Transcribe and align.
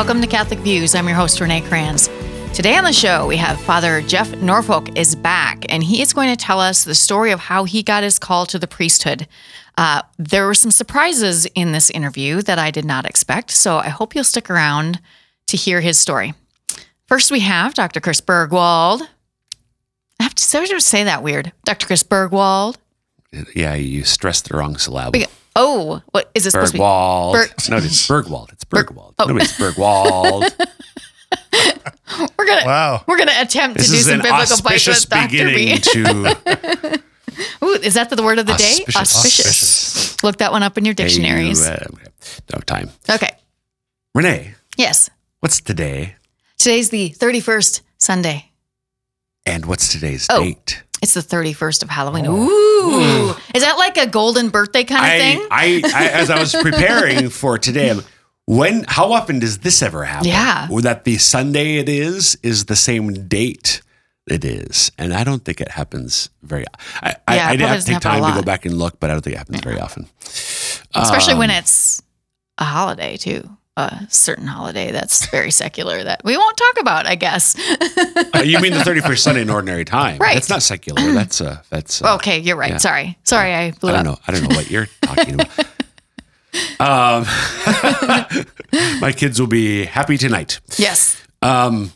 Welcome 0.00 0.22
to 0.22 0.26
Catholic 0.26 0.60
Views. 0.60 0.94
I'm 0.94 1.06
your 1.06 1.14
host, 1.14 1.42
Renee 1.42 1.60
Kranz. 1.60 2.08
Today 2.54 2.74
on 2.78 2.84
the 2.84 2.92
show, 2.92 3.26
we 3.26 3.36
have 3.36 3.60
Father 3.60 4.00
Jeff 4.00 4.34
Norfolk 4.36 4.96
is 4.96 5.14
back, 5.14 5.66
and 5.68 5.84
he 5.84 6.00
is 6.00 6.14
going 6.14 6.34
to 6.34 6.42
tell 6.42 6.58
us 6.58 6.84
the 6.84 6.94
story 6.94 7.32
of 7.32 7.38
how 7.38 7.64
he 7.64 7.82
got 7.82 8.02
his 8.02 8.18
call 8.18 8.46
to 8.46 8.58
the 8.58 8.66
priesthood. 8.66 9.28
Uh, 9.76 10.00
there 10.18 10.46
were 10.46 10.54
some 10.54 10.70
surprises 10.70 11.44
in 11.54 11.72
this 11.72 11.90
interview 11.90 12.40
that 12.40 12.58
I 12.58 12.70
did 12.70 12.86
not 12.86 13.04
expect, 13.04 13.50
so 13.50 13.76
I 13.76 13.90
hope 13.90 14.14
you'll 14.14 14.24
stick 14.24 14.48
around 14.48 15.02
to 15.48 15.58
hear 15.58 15.82
his 15.82 15.98
story. 15.98 16.32
First, 17.06 17.30
we 17.30 17.40
have 17.40 17.74
Dr. 17.74 18.00
Chris 18.00 18.22
Burgwald. 18.22 19.02
I 20.18 20.22
have 20.22 20.34
to 20.34 20.42
sort 20.42 20.70
of 20.70 20.80
say 20.80 21.04
that 21.04 21.22
weird. 21.22 21.52
Dr. 21.64 21.86
Chris 21.86 22.02
Burgwald. 22.02 22.76
Yeah, 23.54 23.74
you 23.74 24.04
stressed 24.04 24.48
the 24.48 24.56
wrong 24.56 24.78
syllable. 24.78 25.20
We- 25.60 25.66
Oh, 25.66 26.02
what 26.12 26.30
is 26.34 26.44
this 26.44 26.52
supposed 26.52 26.72
to 26.72 26.78
be? 26.78 26.82
Burgwald. 26.82 27.32
Berg- 27.32 27.70
no, 27.70 27.76
it's 27.78 28.06
Burgwald. 28.08 28.52
It's 28.52 28.64
Burgwald. 28.64 29.14
oh. 29.18 29.24
Nobody's 29.26 29.52
Burgwald. 29.58 30.50
We're 32.38 32.46
gonna 32.46 32.66
Wow. 32.66 33.04
we're 33.06 33.18
gonna 33.18 33.32
attempt 33.38 33.78
This 33.78 33.86
to 33.86 33.92
do 33.92 33.98
is 33.98 34.04
some 34.06 34.14
an 34.14 34.18
biblical 34.20 34.38
bites 34.40 34.52
auspicious 34.52 35.02
with 35.04 35.10
Dr. 35.10 35.46
B. 35.46 35.76
to 35.80 37.02
Ooh, 37.64 37.74
is 37.74 37.94
that 37.94 38.10
the 38.10 38.22
word 38.22 38.38
of 38.40 38.46
the 38.46 38.54
day? 38.54 38.84
Auspicious. 38.88 38.96
Auspicious. 38.96 40.22
Look 40.24 40.38
that 40.38 40.50
one 40.50 40.62
up 40.64 40.76
in 40.76 40.84
your 40.84 40.94
dictionaries. 40.94 41.64
Uh, 41.64 41.86
no 42.52 42.60
time. 42.66 42.90
Okay. 43.08 43.30
Renee, 44.14 44.54
Yes. 44.76 45.08
what's 45.38 45.60
today? 45.60 46.16
Today's 46.58 46.90
the 46.90 47.10
31st 47.10 47.82
Sunday. 47.98 48.50
And 49.46 49.66
what's 49.66 49.88
today's 49.92 50.26
Oh. 50.28 50.42
date? 50.42 50.82
It's 51.16 51.26
the 51.28 51.36
31st 51.36 51.82
of 51.82 51.90
Halloween. 51.90 52.26
Ooh. 52.26 53.30
Is 53.52 53.64
that 53.64 53.76
like 53.78 53.96
a 53.96 54.06
golden 54.06 54.48
birthday 54.48 54.84
kind 54.84 55.00
of 55.00 55.10
I, 55.10 55.18
thing? 55.18 55.48
I, 55.50 55.82
I, 55.92 56.08
as 56.10 56.30
I 56.30 56.38
was 56.38 56.52
preparing 56.52 57.30
for 57.30 57.58
today, 57.58 57.90
I'm, 57.90 58.02
when, 58.46 58.84
how 58.86 59.12
often 59.12 59.40
does 59.40 59.58
this 59.58 59.82
ever 59.82 60.04
happen? 60.04 60.28
Yeah. 60.28 60.68
That 60.82 61.02
the 61.02 61.18
Sunday 61.18 61.78
it 61.78 61.88
is 61.88 62.38
is 62.44 62.66
the 62.66 62.76
same 62.76 63.26
date 63.26 63.82
it 64.28 64.44
is, 64.44 64.92
and 64.98 65.12
I 65.12 65.24
don't 65.24 65.44
think 65.44 65.60
it 65.60 65.72
happens 65.72 66.30
very. 66.42 66.64
I, 67.02 67.16
I, 67.26 67.36
Yeah, 67.36 67.46
I 67.48 67.56
didn't 67.56 67.68
have 67.70 67.80
to 67.80 67.86
take 67.86 68.00
time 68.00 68.32
to 68.32 68.40
go 68.40 68.44
back 68.44 68.64
and 68.64 68.78
look, 68.78 69.00
but 69.00 69.10
I 69.10 69.14
don't 69.14 69.22
think 69.22 69.34
it 69.34 69.38
happens 69.38 69.60
very 69.62 69.80
often. 69.80 70.06
Especially 70.94 71.34
when 71.34 71.50
Um, 71.50 71.56
it's 71.56 72.00
a 72.58 72.64
holiday, 72.64 73.16
too. 73.16 73.56
A 73.76 74.06
certain 74.10 74.46
holiday 74.48 74.90
that's 74.90 75.26
very 75.26 75.52
secular 75.52 76.02
that 76.02 76.22
we 76.24 76.36
won't 76.36 76.56
talk 76.56 76.80
about, 76.80 77.06
I 77.06 77.14
guess. 77.14 77.56
Uh, 78.34 78.40
you 78.44 78.58
mean 78.60 78.72
the 78.72 78.82
thirty 78.84 79.00
first 79.00 79.22
Sunday 79.22 79.42
in 79.42 79.48
ordinary 79.48 79.84
time? 79.84 80.18
Right. 80.18 80.36
It's 80.36 80.50
not 80.50 80.62
secular. 80.62 81.00
That's 81.14 81.40
uh, 81.40 81.62
that's. 81.70 82.02
Uh, 82.02 82.16
okay, 82.16 82.40
you're 82.40 82.56
right. 82.56 82.72
Yeah. 82.72 82.76
Sorry. 82.78 83.16
Sorry, 83.22 83.54
I 83.54 83.70
blew 83.70 83.90
I 83.90 83.94
don't 83.94 84.04
know. 84.04 84.18
I 84.26 84.32
don't 84.32 84.42
know 84.48 84.56
what 84.56 84.70
you're 84.70 84.88
talking 85.02 85.34
about. 85.34 85.48
Um, 86.80 87.24
my 89.00 89.12
kids 89.16 89.38
will 89.38 89.46
be 89.46 89.84
happy 89.84 90.18
tonight. 90.18 90.58
Yes. 90.78 91.22
Um, 91.42 91.92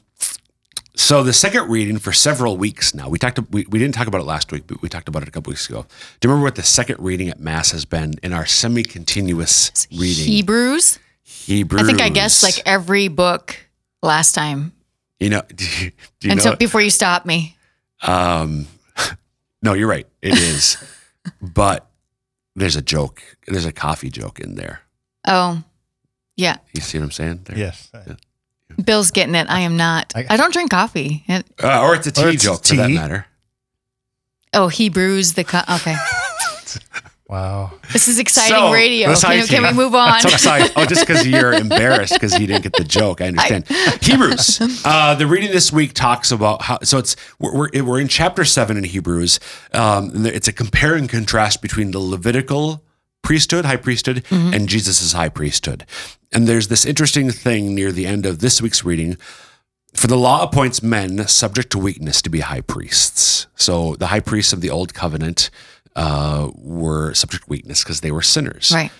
so 0.94 1.24
the 1.24 1.32
second 1.32 1.68
reading 1.68 1.98
for 1.98 2.12
several 2.12 2.56
weeks 2.56 2.94
now. 2.94 3.08
We 3.08 3.18
talked. 3.18 3.40
We, 3.50 3.66
we 3.68 3.80
didn't 3.80 3.94
talk 3.94 4.06
about 4.06 4.20
it 4.20 4.24
last 4.24 4.52
week, 4.52 4.64
but 4.68 4.80
we 4.80 4.88
talked 4.88 5.08
about 5.08 5.22
it 5.22 5.28
a 5.28 5.32
couple 5.32 5.50
weeks 5.50 5.68
ago. 5.68 5.86
Do 6.20 6.28
you 6.28 6.30
remember 6.30 6.44
what 6.44 6.54
the 6.54 6.62
second 6.62 7.00
reading 7.00 7.28
at 7.28 7.40
Mass 7.40 7.72
has 7.72 7.84
been 7.84 8.14
in 8.22 8.32
our 8.32 8.46
semi-continuous 8.46 9.88
reading? 9.90 10.24
Hebrews. 10.24 11.00
Hebrews. 11.46 11.82
I 11.82 11.86
think 11.86 12.00
I 12.00 12.08
guessed 12.08 12.42
like 12.42 12.60
every 12.66 13.08
book 13.08 13.56
last 14.02 14.34
time. 14.34 14.72
you 15.20 15.30
know. 15.30 15.42
Do 15.54 15.64
you, 15.80 15.90
do 16.20 16.28
you 16.28 16.32
and 16.32 16.38
know? 16.38 16.50
so 16.52 16.56
before 16.56 16.80
you 16.80 16.90
stop 16.90 17.24
me. 17.26 17.56
Um, 18.02 18.66
no, 19.62 19.72
you're 19.72 19.88
right. 19.88 20.06
It 20.22 20.38
is, 20.38 20.76
but 21.42 21.86
there's 22.56 22.76
a 22.76 22.82
joke. 22.82 23.22
There's 23.46 23.64
a 23.66 23.72
coffee 23.72 24.10
joke 24.10 24.40
in 24.40 24.54
there. 24.56 24.82
Oh, 25.26 25.62
yeah. 26.36 26.56
You 26.74 26.80
see 26.82 26.98
what 26.98 27.04
I'm 27.04 27.10
saying? 27.12 27.40
There? 27.44 27.56
Yes. 27.58 27.90
Bill's 28.84 29.10
getting 29.10 29.34
it. 29.34 29.46
I 29.48 29.60
am 29.60 29.76
not. 29.76 30.12
I, 30.16 30.26
I- 30.30 30.36
don't 30.36 30.52
drink 30.52 30.70
coffee. 30.70 31.24
It- 31.28 31.46
Uh, 31.62 31.80
or 31.82 31.94
it's 31.94 32.06
a 32.06 32.12
tea 32.12 32.22
it's 32.34 32.42
joke 32.42 32.64
for 32.64 32.74
that 32.76 32.90
matter. 32.90 33.26
oh, 34.52 34.68
he 34.68 34.88
brews 34.90 35.32
the. 35.34 35.44
Co- 35.44 35.62
okay. 35.76 35.96
Wow. 37.26 37.72
This 37.92 38.06
is 38.06 38.18
exciting 38.18 38.54
So, 38.54 38.70
radio. 38.72 39.08
that's 39.08 39.24
Can, 39.24 39.38
you 39.38 39.46
can 39.46 39.62
we 39.62 39.72
move 39.72 39.94
on? 39.94 40.20
So 40.20 40.28
excited. 40.28 40.72
Oh, 40.76 40.84
just 40.84 41.06
because 41.06 41.26
you're 41.26 41.52
embarrassed 41.66 42.12
because 42.12 42.38
you 42.38 42.46
didn't 42.46 42.62
get 42.64 42.74
the 42.74 42.84
joke. 42.84 43.22
I 43.22 43.28
understand. 43.28 43.66
Hebrews. 44.02 44.60
Uh, 44.84 45.14
the 45.14 45.26
reading 45.26 45.50
this 45.50 45.72
week 45.72 45.94
talks 45.94 46.30
about 46.30 46.62
how. 46.62 46.78
So 46.82 46.98
it's 46.98 47.16
we're 47.38 47.56
we're, 47.72 47.84
we're 47.84 48.00
in 48.00 48.08
chapter 48.08 48.44
seven 48.44 48.76
in 48.76 48.84
Hebrews. 48.84 49.40
Um, 49.72 50.10
and 50.10 50.26
it's 50.26 50.48
a 50.48 50.52
compare 50.52 50.94
and 50.94 51.08
contrast 51.08 51.62
between 51.62 51.90
the 51.90 51.98
Levitical 51.98 52.84
priesthood, 53.22 53.64
high 53.64 53.76
priesthood, 53.76 54.24
and 54.30 54.68
Jesus' 54.68 55.12
high 55.12 55.30
priesthood. 55.30 55.86
And 56.32 56.46
there's 56.46 56.68
this 56.68 56.84
interesting 56.84 57.30
thing 57.30 57.74
near 57.74 57.90
the 57.92 58.06
end 58.06 58.26
of 58.26 58.40
this 58.40 58.60
week's 58.60 58.84
reading. 58.84 59.16
For 59.94 60.06
the 60.06 60.16
law 60.18 60.42
appoints 60.42 60.82
men 60.82 61.26
subject 61.28 61.70
to 61.70 61.78
weakness 61.78 62.20
to 62.22 62.28
be 62.30 62.40
high 62.40 62.60
priests. 62.60 63.46
So 63.54 63.94
the 63.96 64.08
high 64.08 64.20
priests 64.20 64.52
of 64.52 64.60
the 64.60 64.70
old 64.70 64.92
covenant 64.92 65.50
uh, 65.96 66.50
were 66.56 67.14
subject 67.14 67.44
to 67.44 67.50
weakness 67.50 67.82
because 67.82 68.00
they 68.00 68.10
were 68.10 68.22
sinners. 68.22 68.72
right. 68.72 68.90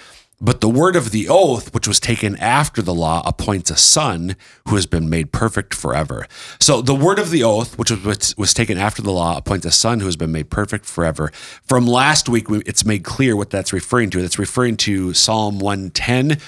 But 0.40 0.60
the 0.60 0.68
word 0.68 0.96
of 0.96 1.10
the 1.10 1.28
oath, 1.28 1.72
which 1.72 1.86
was 1.86 2.00
taken 2.00 2.36
after 2.36 2.82
the 2.82 2.92
law, 2.92 3.22
appoints 3.24 3.70
a 3.70 3.76
son 3.76 4.36
who 4.68 4.74
has 4.74 4.84
been 4.84 5.08
made 5.08 5.32
perfect 5.32 5.72
forever. 5.72 6.26
So 6.60 6.82
the 6.82 6.94
word 6.94 7.18
of 7.18 7.30
the 7.30 7.44
oath, 7.44 7.78
which 7.78 7.90
was, 7.90 8.36
was 8.36 8.52
taken 8.52 8.76
after 8.76 9.00
the 9.00 9.12
law, 9.12 9.36
appoints 9.36 9.64
a 9.64 9.70
son 9.70 10.00
who 10.00 10.06
has 10.06 10.16
been 10.16 10.32
made 10.32 10.50
perfect 10.50 10.86
forever. 10.86 11.30
From 11.66 11.86
last 11.86 12.28
week, 12.28 12.46
it's 12.50 12.84
made 12.84 13.04
clear 13.04 13.36
what 13.36 13.50
that's 13.50 13.72
referring 13.72 14.10
to. 14.10 14.20
That's 14.20 14.38
referring 14.38 14.76
to 14.78 15.14
Psalm 15.14 15.60
110. 15.60 16.38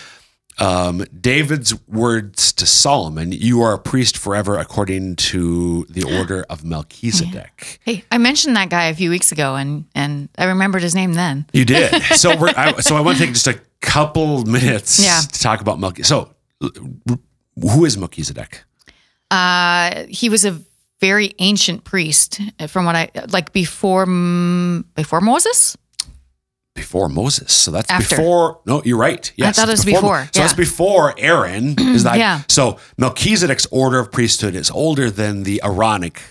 Um, 0.58 1.04
David's 1.20 1.74
words 1.86 2.52
to 2.54 2.66
Solomon, 2.66 3.30
you 3.32 3.60
are 3.60 3.74
a 3.74 3.78
priest 3.78 4.16
forever 4.16 4.56
according 4.58 5.16
to 5.16 5.84
the 5.90 6.02
order 6.18 6.46
of 6.48 6.64
Melchizedek. 6.64 7.78
Hey, 7.84 8.04
I 8.10 8.18
mentioned 8.18 8.56
that 8.56 8.70
guy 8.70 8.86
a 8.86 8.94
few 8.94 9.10
weeks 9.10 9.32
ago, 9.32 9.54
and 9.56 9.84
and 9.94 10.28
I 10.38 10.44
remembered 10.44 10.82
his 10.82 10.94
name 10.94 11.12
then. 11.14 11.46
You 11.52 11.64
did. 11.64 11.92
So 12.16 12.34
we're, 12.36 12.52
I, 12.56 12.80
so 12.80 12.96
I 12.96 13.00
want 13.02 13.18
to 13.18 13.24
take 13.24 13.34
just 13.34 13.46
a 13.46 13.60
couple 13.80 14.44
minutes 14.46 14.98
Yeah. 15.04 15.20
to 15.20 15.38
talk 15.40 15.60
about 15.60 15.78
Melchizedek. 15.78 16.06
So 16.06 16.34
who 17.60 17.84
is 17.84 17.98
Melchizedek? 17.98 18.64
Uh, 19.30 20.04
he 20.08 20.28
was 20.30 20.44
a 20.46 20.58
very 21.00 21.34
ancient 21.40 21.84
priest, 21.84 22.40
from 22.68 22.86
what 22.86 22.96
I 22.96 23.10
like 23.30 23.52
before 23.52 24.06
before 24.06 25.20
Moses. 25.20 25.76
Before 26.86 27.08
Moses. 27.08 27.52
So 27.52 27.72
that's 27.72 27.90
After. 27.90 28.14
before. 28.16 28.60
No, 28.64 28.80
you're 28.84 28.96
right. 28.96 29.32
Yes, 29.36 29.56
thought 29.56 29.66
it 29.68 29.72
was 29.72 29.84
before, 29.84 30.28
So 30.32 30.40
that's 30.40 30.52
before 30.54 31.14
Aaron. 31.18 31.74
Is 31.80 32.04
that 32.04 32.16
Yeah. 32.16 32.42
so? 32.48 32.78
Melchizedek's 32.96 33.66
order 33.72 33.98
of 33.98 34.12
priesthood 34.12 34.54
is 34.54 34.70
older 34.70 35.10
than 35.10 35.42
the 35.42 35.60
Aaronic, 35.64 36.22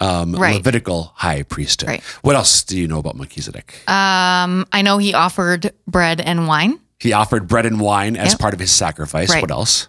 um, 0.00 0.32
Right. 0.36 0.54
Levitical 0.54 1.10
high 1.16 1.42
priesthood. 1.42 1.88
Right. 1.88 2.02
What 2.22 2.36
else 2.36 2.62
do 2.62 2.78
you 2.78 2.86
know 2.86 2.98
about 3.00 3.16
Melchizedek? 3.16 3.74
Um, 3.90 4.64
I 4.72 4.82
know 4.82 4.98
he 4.98 5.14
offered 5.14 5.72
bread 5.88 6.20
and 6.20 6.46
wine. 6.46 6.78
he 7.00 7.12
offered 7.12 7.48
bread 7.48 7.66
and 7.66 7.80
wine 7.80 8.16
as 8.16 8.30
Yep. 8.34 8.38
part 8.38 8.54
of 8.54 8.60
his 8.60 8.70
sacrifice. 8.70 9.30
Right. 9.30 9.42
What 9.42 9.50
else? 9.50 9.88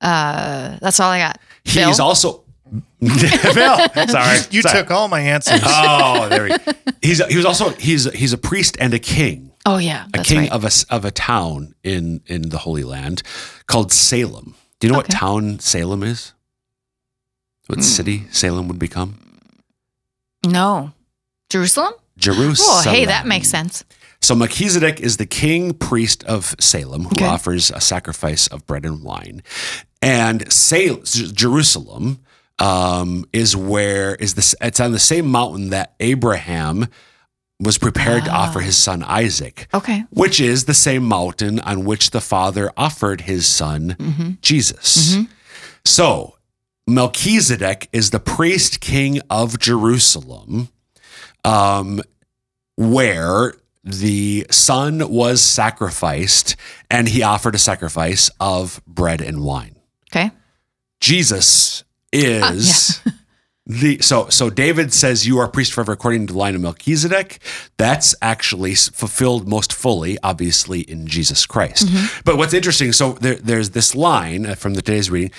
Uh, 0.00 0.78
that's 0.80 0.98
all 0.98 1.10
I 1.10 1.18
got. 1.18 1.38
He's 1.64 1.74
Bill? 1.74 2.02
also. 2.06 2.41
Bill, 3.00 3.78
sorry, 4.08 4.38
You 4.50 4.62
sorry. 4.62 4.78
took 4.82 4.90
all 4.90 5.08
my 5.08 5.20
answers. 5.20 5.60
Oh, 5.64 6.28
there 6.28 6.44
we. 6.44 6.50
He's 7.02 7.24
he 7.26 7.36
was 7.36 7.44
also 7.44 7.70
he's 7.70 8.10
he's 8.12 8.32
a 8.32 8.38
priest 8.38 8.76
and 8.80 8.94
a 8.94 8.98
king, 8.98 9.52
Oh 9.66 9.76
yeah, 9.78 10.06
a 10.06 10.10
that's 10.18 10.28
king 10.28 10.38
right. 10.38 10.52
of 10.52 10.62
a 10.64 10.68
s- 10.68 10.84
of 10.84 11.04
a 11.04 11.10
town 11.10 11.74
in 11.84 12.22
in 12.26 12.48
the 12.50 12.58
Holy 12.58 12.84
Land 12.84 13.22
called 13.66 13.92
Salem. 13.92 14.54
Do 14.80 14.86
you 14.86 14.92
know 14.92 14.98
what 14.98 15.10
town 15.10 15.58
Salem 15.58 16.02
is? 16.02 16.32
What 17.66 17.78
Hmm. 17.78 17.82
city 17.82 18.26
Salem 18.30 18.68
would 18.68 18.78
become? 18.78 19.18
no, 20.46 20.92
Jerusalem. 21.50 21.94
Jerusalem. 22.18 22.84
Oh, 22.86 22.90
hey, 22.90 23.04
that 23.06 23.26
makes 23.26 23.48
sense. 23.48 23.84
So 24.20 24.34
Melchizedek 24.34 25.00
is 25.00 25.16
the 25.16 25.26
king 25.26 25.72
priest 25.74 26.22
of 26.24 26.54
Salem 26.60 27.02
who 27.04 27.10
Okay. 27.16 27.26
offers 27.26 27.70
a 27.70 27.80
sacrifice 27.80 28.46
of 28.46 28.64
bread 28.66 28.84
and 28.84 29.02
wine, 29.02 29.42
and 30.00 30.50
Salem, 30.52 31.02
Jerusalem 31.04 32.20
um, 32.62 33.24
is 33.32 33.56
where 33.56 34.14
is 34.16 34.34
this? 34.34 34.54
It's 34.60 34.78
on 34.80 34.92
the 34.92 34.98
same 34.98 35.26
mountain 35.26 35.70
that 35.70 35.94
Abraham 36.00 36.86
was 37.60 37.76
prepared 37.78 38.24
to 38.24 38.30
offer 38.30 38.60
Ah. 38.60 38.62
his 38.64 38.76
son 38.76 39.02
Isaac. 39.02 39.68
Okay. 39.74 40.04
which 40.10 40.40
is 40.40 40.64
the 40.64 40.74
same 40.74 41.04
mountain 41.04 41.60
on 41.60 41.84
which 41.84 42.10
the 42.10 42.20
Father 42.20 42.70
offered 42.76 43.22
his 43.22 43.46
son, 43.46 43.96
Mm-hmm. 43.98 44.30
Jesus. 44.40 45.16
So, 45.84 46.36
Melchizedek 46.86 47.88
is 47.92 48.10
the 48.10 48.20
priest 48.20 48.80
king 48.80 49.20
of 49.30 49.58
Jerusalem, 49.58 50.68
um, 51.44 52.00
where 52.76 53.54
the 53.84 54.46
son 54.50 55.08
was 55.08 55.40
sacrificed 55.42 56.54
and 56.90 57.08
he 57.08 57.22
offered 57.22 57.54
a 57.54 57.58
sacrifice 57.58 58.30
of 58.40 58.80
bread 58.86 59.20
and 59.20 59.42
wine. 59.42 59.76
Okay. 60.10 60.30
Jesus 61.00 61.84
is 62.12 63.00
The 63.64 63.98
so 64.00 64.28
so 64.28 64.50
David 64.50 64.92
says 64.92 65.24
you 65.24 65.38
are 65.38 65.46
priest 65.46 65.72
forever 65.72 65.92
according 65.92 66.26
to 66.26 66.32
the 66.32 66.38
line 66.38 66.56
of 66.56 66.60
Melchizedek. 66.60 67.38
That's 67.76 68.12
actually 68.20 68.74
fulfilled 68.74 69.46
most 69.46 69.72
fully, 69.72 70.18
obviously, 70.24 70.80
in 70.80 71.06
Jesus 71.06 71.46
Christ. 71.46 71.86
But 72.24 72.38
what's 72.38 72.54
interesting, 72.54 72.92
so 72.92 73.12
there, 73.12 73.36
there's 73.36 73.70
this 73.70 73.94
line 73.94 74.46
uh, 74.46 74.56
from 74.56 74.74
the 74.74 74.82
today's 74.82 75.10
reading. 75.10 75.30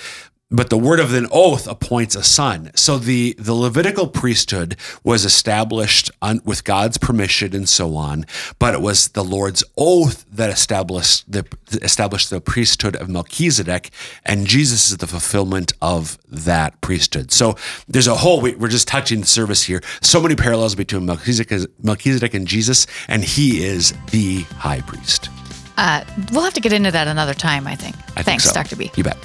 But 0.54 0.70
the 0.70 0.78
word 0.78 1.00
of 1.00 1.12
an 1.14 1.26
oath 1.32 1.66
appoints 1.66 2.14
a 2.14 2.22
son. 2.22 2.70
So 2.76 2.96
the 2.96 3.34
the 3.38 3.54
Levitical 3.54 4.06
priesthood 4.06 4.76
was 5.02 5.24
established 5.24 6.12
on, 6.22 6.40
with 6.44 6.62
God's 6.62 6.96
permission 6.96 7.56
and 7.56 7.68
so 7.68 7.96
on. 7.96 8.24
But 8.60 8.72
it 8.72 8.80
was 8.80 9.08
the 9.08 9.24
Lord's 9.24 9.64
oath 9.76 10.24
that 10.30 10.50
established 10.50 11.30
the 11.30 11.44
established 11.82 12.30
the 12.30 12.40
priesthood 12.40 12.94
of 12.94 13.08
Melchizedek, 13.08 13.90
and 14.24 14.46
Jesus 14.46 14.90
is 14.92 14.98
the 14.98 15.08
fulfillment 15.08 15.72
of 15.82 16.18
that 16.28 16.80
priesthood. 16.80 17.32
So 17.32 17.56
there's 17.88 18.06
a 18.06 18.14
whole. 18.14 18.40
we- 18.40 18.54
We're 18.54 18.68
just 18.68 18.86
touching 18.86 19.22
the 19.22 19.26
service 19.26 19.64
here. 19.64 19.82
So 20.02 20.20
many 20.20 20.36
parallels 20.36 20.76
between 20.76 21.04
Melchizedek, 21.04 21.68
Melchizedek 21.82 22.32
and 22.32 22.46
Jesus, 22.46 22.86
and 23.08 23.24
he 23.24 23.64
is 23.64 23.92
the 24.12 24.42
high 24.58 24.82
priest. 24.82 25.30
Uh, 25.76 26.04
we'll 26.30 26.44
have 26.44 26.54
to 26.54 26.60
get 26.60 26.72
into 26.72 26.92
that 26.92 27.08
another 27.08 27.34
time, 27.34 27.66
I 27.66 27.74
think. 27.74 27.96
I 28.10 28.22
think 28.22 28.26
Thanks, 28.26 28.44
so. 28.44 28.52
Dr. 28.52 28.76
B. 28.76 28.92
You 28.94 29.02
bet. 29.02 29.16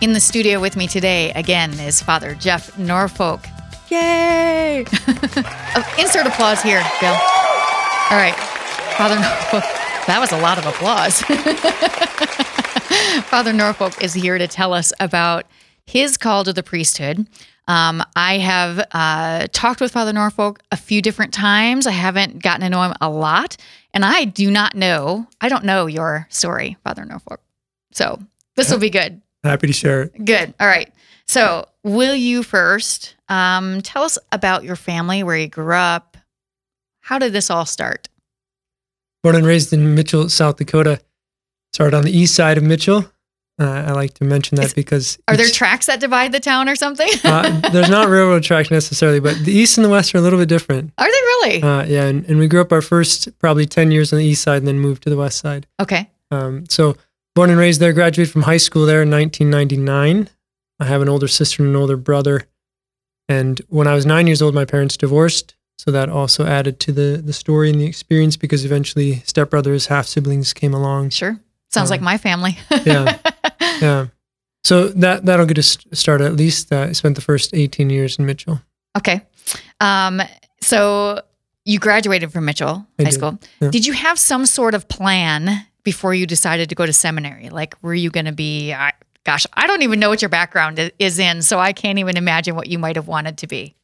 In 0.00 0.14
the 0.14 0.20
studio 0.20 0.60
with 0.60 0.76
me 0.76 0.88
today, 0.88 1.30
again, 1.32 1.78
is 1.78 2.00
Father 2.00 2.34
Jeff 2.34 2.78
Norfolk. 2.78 3.44
Yay! 3.90 4.84
Oh, 5.72 5.94
Insert 6.00 6.26
applause 6.26 6.60
here, 6.62 6.82
Bill. 7.00 7.12
All 7.12 8.18
right. 8.18 8.34
Father 8.96 9.14
Norfolk. 9.14 9.62
That 10.08 10.18
was 10.18 10.32
a 10.32 10.38
lot 10.38 10.58
of 10.58 10.66
applause. 10.66 11.22
Father 13.28 13.52
Norfolk 13.52 14.02
is 14.02 14.12
here 14.12 14.36
to 14.36 14.48
tell 14.48 14.74
us 14.74 14.92
about 14.98 15.46
his 15.86 16.16
call 16.16 16.42
to 16.42 16.52
the 16.52 16.64
priesthood. 16.64 17.24
Um, 17.68 18.02
I 18.16 18.38
have 18.38 18.84
uh, 18.90 19.46
talked 19.52 19.80
with 19.80 19.92
Father 19.92 20.12
Norfolk 20.12 20.60
a 20.72 20.76
few 20.76 21.00
different 21.00 21.32
times. 21.32 21.86
I 21.86 21.92
haven't 21.92 22.42
gotten 22.42 22.62
to 22.62 22.68
know 22.68 22.82
him 22.82 22.94
a 23.00 23.08
lot. 23.08 23.56
And 23.94 24.04
I 24.04 24.24
do 24.24 24.50
not 24.50 24.74
know, 24.74 25.28
I 25.40 25.48
don't 25.48 25.64
know 25.64 25.86
your 25.86 26.26
story, 26.30 26.76
Father 26.82 27.04
Norfolk. 27.04 27.40
So 27.92 28.18
this 28.56 28.72
will 28.72 28.80
be 28.80 28.90
good. 28.90 29.22
Happy 29.44 29.66
to 29.66 29.72
share 29.72 30.02
it. 30.02 30.24
Good. 30.24 30.54
All 30.60 30.66
right. 30.66 30.92
So, 31.26 31.68
will 31.84 32.14
you 32.14 32.42
first 32.42 33.14
um, 33.28 33.80
tell 33.82 34.02
us 34.02 34.18
about 34.32 34.64
your 34.64 34.76
family, 34.76 35.22
where 35.22 35.36
you 35.36 35.48
grew 35.48 35.74
up? 35.74 36.16
How 37.00 37.18
did 37.18 37.32
this 37.32 37.50
all 37.50 37.64
start? 37.66 38.08
Born 39.22 39.36
and 39.36 39.46
raised 39.46 39.72
in 39.72 39.94
Mitchell, 39.94 40.28
South 40.28 40.56
Dakota. 40.56 41.00
Started 41.72 41.96
on 41.96 42.04
the 42.04 42.10
east 42.16 42.34
side 42.34 42.58
of 42.58 42.64
Mitchell. 42.64 43.04
Uh, 43.60 43.84
I 43.88 43.92
like 43.92 44.14
to 44.14 44.24
mention 44.24 44.56
that 44.56 44.74
because 44.74 45.18
Are 45.28 45.36
there 45.36 45.48
tracks 45.50 45.86
that 45.86 46.00
divide 46.00 46.32
the 46.32 46.40
town 46.40 46.68
or 46.68 46.74
something? 46.74 47.08
uh, 47.24 47.60
there's 47.70 47.90
not 47.90 48.08
railroad 48.08 48.42
tracks 48.42 48.70
necessarily, 48.70 49.20
but 49.20 49.36
the 49.44 49.52
east 49.52 49.76
and 49.76 49.84
the 49.84 49.90
west 49.90 50.14
are 50.14 50.18
a 50.18 50.20
little 50.22 50.38
bit 50.38 50.48
different. 50.48 50.92
are 50.98 51.06
they 51.06 51.10
really? 51.12 51.62
Uh, 51.62 51.84
yeah, 51.84 52.04
and, 52.06 52.24
and 52.24 52.38
we 52.38 52.48
grew 52.48 52.60
up 52.62 52.72
our 52.72 52.80
first 52.80 53.38
probably 53.38 53.66
10 53.66 53.90
years 53.90 54.12
on 54.12 54.18
the 54.18 54.24
east 54.24 54.42
side 54.42 54.56
and 54.58 54.66
then 54.66 54.80
moved 54.80 55.02
to 55.02 55.10
the 55.10 55.16
west 55.16 55.38
side. 55.38 55.66
okay. 55.78 56.10
Um, 56.30 56.64
so 56.70 56.96
born 57.34 57.50
and 57.50 57.58
raised 57.58 57.80
there, 57.80 57.92
graduated 57.92 58.32
from 58.32 58.42
high 58.42 58.56
school 58.56 58.86
there 58.86 59.02
in 59.02 59.10
1999. 59.10 60.28
I 60.80 60.84
have 60.84 61.02
an 61.02 61.08
older 61.08 61.28
sister 61.28 61.62
and 61.62 61.70
an 61.70 61.76
older 61.80 61.96
brother. 61.96 62.46
And 63.28 63.60
when 63.68 63.86
I 63.86 63.94
was 63.94 64.06
nine 64.06 64.26
years 64.26 64.42
old, 64.42 64.54
my 64.54 64.64
parents 64.64 64.96
divorced. 64.96 65.54
So 65.78 65.90
that 65.92 66.08
also 66.08 66.44
added 66.46 66.78
to 66.80 66.92
the, 66.92 67.22
the 67.24 67.32
story 67.32 67.70
and 67.70 67.80
the 67.80 67.86
experience 67.86 68.36
because 68.36 68.64
eventually 68.64 69.16
stepbrothers, 69.26 69.86
half 69.88 70.06
siblings 70.06 70.52
came 70.52 70.74
along. 70.74 71.10
Sure. 71.10 71.38
Sounds 71.70 71.90
Uh, 71.90 71.94
like 71.94 72.00
my 72.02 72.18
family. 72.18 72.58
Yeah. 72.84 73.18
Yeah. 73.80 74.06
So 74.62 74.88
that, 74.88 75.24
that'll 75.24 75.46
get 75.46 75.58
us 75.58 75.78
started. 75.92 76.26
At 76.26 76.34
least 76.36 76.70
uh, 76.70 76.88
I 76.90 76.92
spent 76.92 77.14
the 77.14 77.22
first 77.22 77.54
18 77.54 77.88
years 77.88 78.18
in 78.18 78.26
Mitchell. 78.26 78.60
Okay. 78.98 79.22
Um, 79.80 80.20
so 80.60 81.22
you 81.64 81.78
graduated 81.78 82.30
from 82.30 82.44
Mitchell 82.44 82.86
I 82.98 83.04
High 83.04 83.10
did, 83.10 83.14
School. 83.14 83.38
yeah. 83.60 83.70
Did 83.70 83.86
you 83.86 83.94
have 83.94 84.18
some 84.18 84.44
sort 84.44 84.74
of 84.74 84.86
plan 84.88 85.66
before 85.82 86.14
you 86.14 86.26
decided 86.26 86.68
to 86.68 86.74
go 86.74 86.86
to 86.86 86.92
seminary? 86.92 87.50
Like, 87.50 87.74
were 87.82 87.94
you 87.94 88.10
going 88.10 88.26
to 88.26 88.32
be, 88.32 88.72
I, 88.72 88.92
gosh, 89.24 89.46
I 89.54 89.66
don't 89.66 89.82
even 89.82 90.00
know 90.00 90.08
what 90.08 90.22
your 90.22 90.28
background 90.28 90.92
is 90.98 91.18
in, 91.18 91.42
so 91.42 91.58
I 91.58 91.72
can't 91.72 91.98
even 91.98 92.16
imagine 92.16 92.54
what 92.54 92.68
you 92.68 92.78
might 92.78 92.96
have 92.96 93.08
wanted 93.08 93.38
to 93.38 93.46
be. 93.46 93.74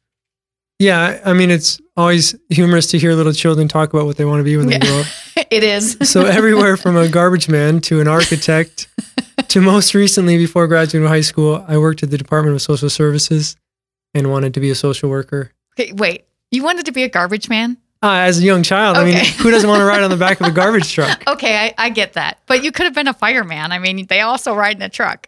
Yeah. 0.79 1.19
I 1.25 1.33
mean, 1.33 1.49
it's 1.49 1.81
always 1.95 2.35
humorous 2.49 2.87
to 2.87 2.99
hear 2.99 3.13
little 3.13 3.33
children 3.33 3.67
talk 3.67 3.93
about 3.93 4.05
what 4.05 4.17
they 4.17 4.25
want 4.25 4.39
to 4.39 4.43
be 4.43 4.57
when 4.57 4.67
they 4.67 4.77
grow 4.77 4.99
up. 4.99 5.07
it 5.49 5.63
is. 5.63 5.97
so 6.03 6.25
everywhere 6.25 6.77
from 6.77 6.95
a 6.95 7.09
garbage 7.09 7.49
man 7.49 7.81
to 7.81 7.99
an 7.99 8.07
architect 8.07 8.87
to 9.47 9.61
most 9.61 9.95
recently 9.95 10.37
before 10.37 10.67
graduating 10.67 11.07
high 11.07 11.21
school 11.21 11.63
i 11.67 11.77
worked 11.77 12.03
at 12.03 12.09
the 12.09 12.17
department 12.17 12.55
of 12.55 12.61
social 12.61 12.89
services 12.89 13.55
and 14.13 14.29
wanted 14.29 14.53
to 14.53 14.59
be 14.59 14.69
a 14.69 14.75
social 14.75 15.09
worker 15.09 15.51
Okay, 15.79 15.93
wait, 15.93 16.25
you 16.49 16.63
wanted 16.63 16.87
to 16.87 16.91
be 16.91 17.03
a 17.03 17.09
garbage 17.09 17.49
man? 17.49 17.77
Uh, 18.03 18.11
as 18.27 18.39
a 18.39 18.43
young 18.43 18.63
child 18.63 18.97
i 18.97 19.03
mean 19.03 19.17
who 19.39 19.49
doesn't 19.51 19.69
want 19.69 19.79
to 19.79 19.85
ride 19.85 20.01
on 20.03 20.09
the 20.09 20.17
back 20.17 20.39
of 20.41 20.47
a 20.47 20.51
garbage 20.61 20.93
truck 20.93 21.23
Okay, 21.27 21.55
I, 21.57 21.73
I 21.77 21.89
get 21.89 22.13
that. 22.13 22.39
But 22.47 22.63
you 22.63 22.71
could 22.71 22.85
have 22.85 22.93
been 22.95 23.07
a 23.07 23.13
fireman. 23.13 23.71
I 23.71 23.79
mean, 23.79 24.05
they 24.07 24.21
also 24.21 24.53
ride 24.55 24.75
in 24.77 24.81
a 24.81 24.89
truck. 24.89 25.27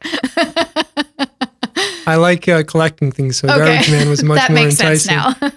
i 2.07 2.15
like 2.15 2.47
uh, 2.47 2.63
collecting 2.63 3.11
things 3.11 3.37
so 3.37 3.47
Okay. 3.47 3.57
garbage 3.57 3.91
man 3.91 4.09
was 4.09 4.23
much 4.31 4.37
that 4.37 4.51
more 4.51 4.63
makes 4.65 4.79
enticing 4.79 5.17
sense 5.19 5.41
now. 5.41 5.49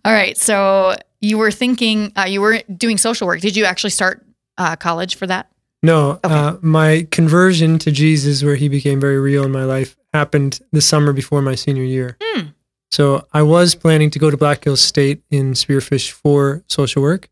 All 0.04 0.12
right. 0.12 0.36
So 0.36 0.94
you 1.20 1.38
were 1.38 1.50
thinking, 1.50 2.12
uh, 2.16 2.24
you 2.24 2.40
were 2.40 2.60
doing 2.76 2.98
social 2.98 3.26
work. 3.26 3.40
Did 3.40 3.56
you 3.56 3.64
actually 3.64 3.90
start 3.90 4.24
uh, 4.58 4.76
college 4.76 5.16
for 5.16 5.26
that? 5.26 5.48
no 5.82 6.18
uh, 6.24 6.56
my 6.62 7.06
conversion 7.12 7.78
to 7.78 7.92
jesus 7.92 8.42
where 8.42 8.56
he 8.56 8.66
became 8.66 8.98
very 8.98 9.20
real 9.20 9.44
in 9.44 9.52
my 9.52 9.62
life 9.64 9.94
happened 10.14 10.58
the 10.72 10.80
summer 10.80 11.12
before 11.12 11.42
my 11.42 11.54
senior 11.54 11.84
year 11.84 12.16
Hmm. 12.22 12.46
So 12.90 13.26
i 13.32 13.42
was 13.42 13.74
planning 13.74 14.10
to 14.10 14.18
go 14.18 14.30
to 14.30 14.36
black 14.36 14.64
hills 14.64 14.80
state 14.80 15.22
in 15.30 15.52
spearfish 15.52 16.10
for 16.10 16.62
social 16.68 17.02
work 17.02 17.28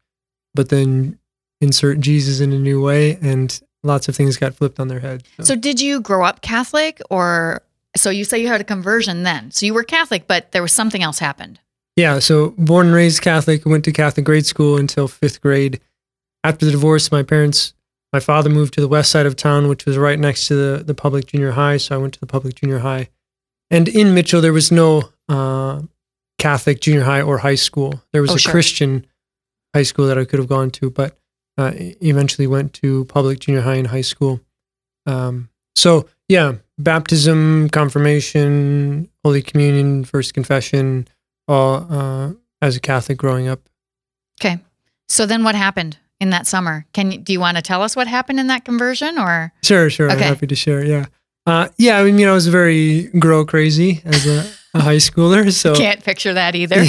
but 0.55 0.69
then 0.69 1.19
insert 1.61 2.01
jesus 2.01 2.41
in 2.41 2.53
a 2.53 2.59
new 2.59 2.81
way 2.83 3.17
and 3.23 3.63
lots 3.85 4.09
of 4.09 4.17
things 4.17 4.37
got 4.37 4.55
flipped 4.55 4.81
on 4.81 4.89
their 4.89 5.01
head 5.01 5.23
So 5.41 5.55
did 5.55 5.81
you 5.81 6.01
grow 6.01 6.25
up 6.25 6.41
Catholic 6.41 7.01
or 7.11 7.63
so 7.97 8.11
you 8.11 8.25
say 8.25 8.41
you 8.41 8.49
had 8.49 8.61
a 8.61 8.65
conversion 8.65 9.23
then? 9.23 9.51
So 9.53 9.67
you 9.67 9.75
were 9.75 9.85
Catholic, 9.85 10.27
but 10.27 10.51
there 10.53 10.63
was 10.63 10.73
something 10.73 11.03
else 11.03 11.19
happened. 11.21 11.61
Yeah, 11.97 12.19
so 12.19 12.55
born 12.59 12.87
and 12.87 12.95
raised 12.95 13.23
Catholic, 13.23 13.65
went 13.65 13.85
to 13.85 13.93
Catholic 13.93 14.27
grade 14.27 14.47
school 14.47 14.77
until 14.77 15.07
fifth 15.07 15.41
grade. 15.41 15.81
After 16.43 16.67
the 16.67 16.73
divorce, 16.73 17.13
my 17.13 17.23
parents, 17.23 17.73
my 18.13 18.19
father 18.19 18.51
moved 18.51 18.75
to 18.75 18.81
the 18.81 18.89
west 18.89 19.13
side 19.13 19.27
of 19.27 19.37
town, 19.37 19.69
which 19.69 19.87
was 19.87 19.97
right 19.97 20.19
next 20.19 20.49
to 20.49 20.55
the, 20.55 20.83
the 20.83 20.95
public 20.95 21.27
junior 21.27 21.53
high. 21.53 21.77
So 21.77 21.95
I 21.95 21.99
went 21.99 22.15
to 22.15 22.21
the 22.21 22.27
public 22.27 22.57
junior 22.57 22.81
high. 22.81 23.11
And 23.71 23.87
in 23.89 24.13
Mitchell, 24.13 24.41
there 24.41 24.53
was 24.53 24.73
no 24.73 25.11
uh, 25.29 25.83
Catholic 26.39 26.81
junior 26.81 27.03
high 27.05 27.23
or 27.23 27.39
high 27.39 27.55
school. 27.55 28.03
There 28.13 28.23
was 28.23 28.31
Oh, 28.33 28.35
a 28.35 28.39
sure. 28.39 28.53
Christian 28.53 29.07
high 29.75 29.83
school 29.85 30.07
that 30.09 30.19
I 30.19 30.25
could 30.25 30.39
have 30.39 30.49
gone 30.49 30.71
to, 30.73 30.91
but 30.91 31.17
uh, 31.59 31.73
eventually 31.75 32.47
went 32.47 32.73
to 32.75 33.05
public 33.07 33.41
junior 33.41 33.63
high 33.63 33.77
and 33.77 33.87
high 33.89 34.03
school. 34.03 34.41
Um, 35.07 35.49
so, 35.77 36.09
yeah, 36.29 36.55
baptism, 36.79 37.69
confirmation, 37.71 39.09
Holy 39.25 39.43
Communion, 39.43 40.05
First 40.05 40.35
Confession, 40.35 41.09
all 41.49 41.87
uh, 41.91 42.33
as 42.63 42.77
a 42.77 42.81
Catholic 42.81 43.19
growing 43.19 43.49
up. 43.49 43.61
Okay. 44.41 44.59
So 45.09 45.27
then 45.27 45.45
what 45.45 45.55
happened 45.55 45.99
in 46.21 46.31
that 46.31 46.47
summer? 46.47 46.87
Can 46.93 47.13
you, 47.13 47.19
do 47.19 47.33
you 47.33 47.41
want 47.41 47.57
to 47.57 47.63
tell 47.63 47.83
us 47.83 47.95
what 47.95 48.07
happened 48.07 48.41
in 48.41 48.47
that 48.49 48.65
conversion 48.65 49.19
or 49.19 49.53
Sure, 49.63 49.91
sure. 49.91 50.07
Okay. 50.11 50.15
I'm 50.27 50.35
happy 50.35 50.47
to 50.47 50.55
share. 50.57 50.85
Yeah. 50.85 51.07
Uh, 51.47 51.69
yeah, 51.77 51.99
I 51.99 52.11
mean, 52.11 52.27
I 52.27 52.33
was 52.33 52.47
very 52.47 53.05
grow 53.19 53.45
crazy 53.45 54.01
as 54.05 54.27
a, 54.27 54.47
a 54.75 54.81
high 54.83 54.97
schooler. 54.97 55.51
So, 55.53 55.75
can't 55.75 56.03
picture 56.05 56.35
that 56.35 56.55
either? 56.55 56.77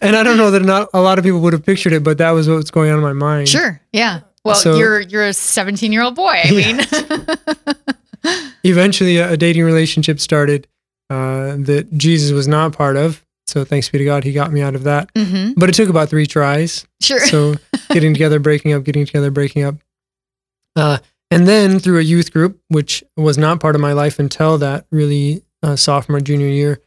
and 0.00 0.16
I 0.16 0.22
don't 0.22 0.36
know 0.36 0.50
that 0.50 0.62
not 0.62 0.88
a 0.94 1.00
lot 1.00 1.18
of 1.18 1.24
people 1.24 1.40
would 1.40 1.52
have 1.52 1.64
pictured 1.64 1.92
it, 1.92 2.02
but 2.04 2.18
that 2.18 2.30
was 2.32 2.48
what 2.48 2.56
was 2.56 2.70
going 2.70 2.90
on 2.90 2.98
in 2.98 3.02
my 3.04 3.12
mind. 3.12 3.48
Sure. 3.48 3.80
Yeah. 3.92 4.20
Well, 4.44 4.54
So- 4.54 4.76
you're 4.76 5.00
you're 5.00 5.26
a 5.26 5.32
17 5.32 5.92
year 5.92 6.02
old 6.02 6.14
boy. 6.14 6.40
I 6.44 6.50
mean, 6.52 6.80
Eventually, 8.64 9.18
a, 9.18 9.32
a 9.32 9.36
dating 9.36 9.64
relationship 9.64 10.20
started 10.20 10.66
uh, 11.10 11.56
that 11.58 11.88
Jesus 11.96 12.32
was 12.32 12.48
not 12.48 12.72
part 12.72 12.96
of. 12.96 13.24
So, 13.46 13.64
thanks 13.64 13.88
be 13.88 13.98
to 13.98 14.04
God, 14.04 14.24
he 14.24 14.32
got 14.32 14.52
me 14.52 14.60
out 14.60 14.74
of 14.74 14.84
that. 14.84 15.10
hmm 15.16 15.52
But 15.56 15.68
it 15.70 15.74
took 15.74 15.88
about 15.88 16.10
three 16.10 16.26
tries. 16.26 16.86
sure. 17.00 17.20
so 17.20 17.54
getting 17.90 18.12
together, 18.12 18.38
breaking 18.38 18.74
up, 18.74 18.84
getting 18.84 19.06
together, 19.06 19.30
breaking 19.30 19.64
up. 19.64 19.76
Uh, 20.76 20.98
and 21.30 21.46
then 21.48 21.78
through 21.78 21.98
a 21.98 22.02
youth 22.02 22.32
group, 22.32 22.60
which 22.68 23.02
was 23.16 23.38
not 23.38 23.60
part 23.60 23.74
of 23.74 23.80
my 23.80 23.92
life 23.92 24.18
until 24.18 24.58
that 24.58 24.86
really 24.90 25.42
uh, 25.62 25.76
sophomore, 25.76 26.20
junior 26.20 26.48
year, 26.48 26.80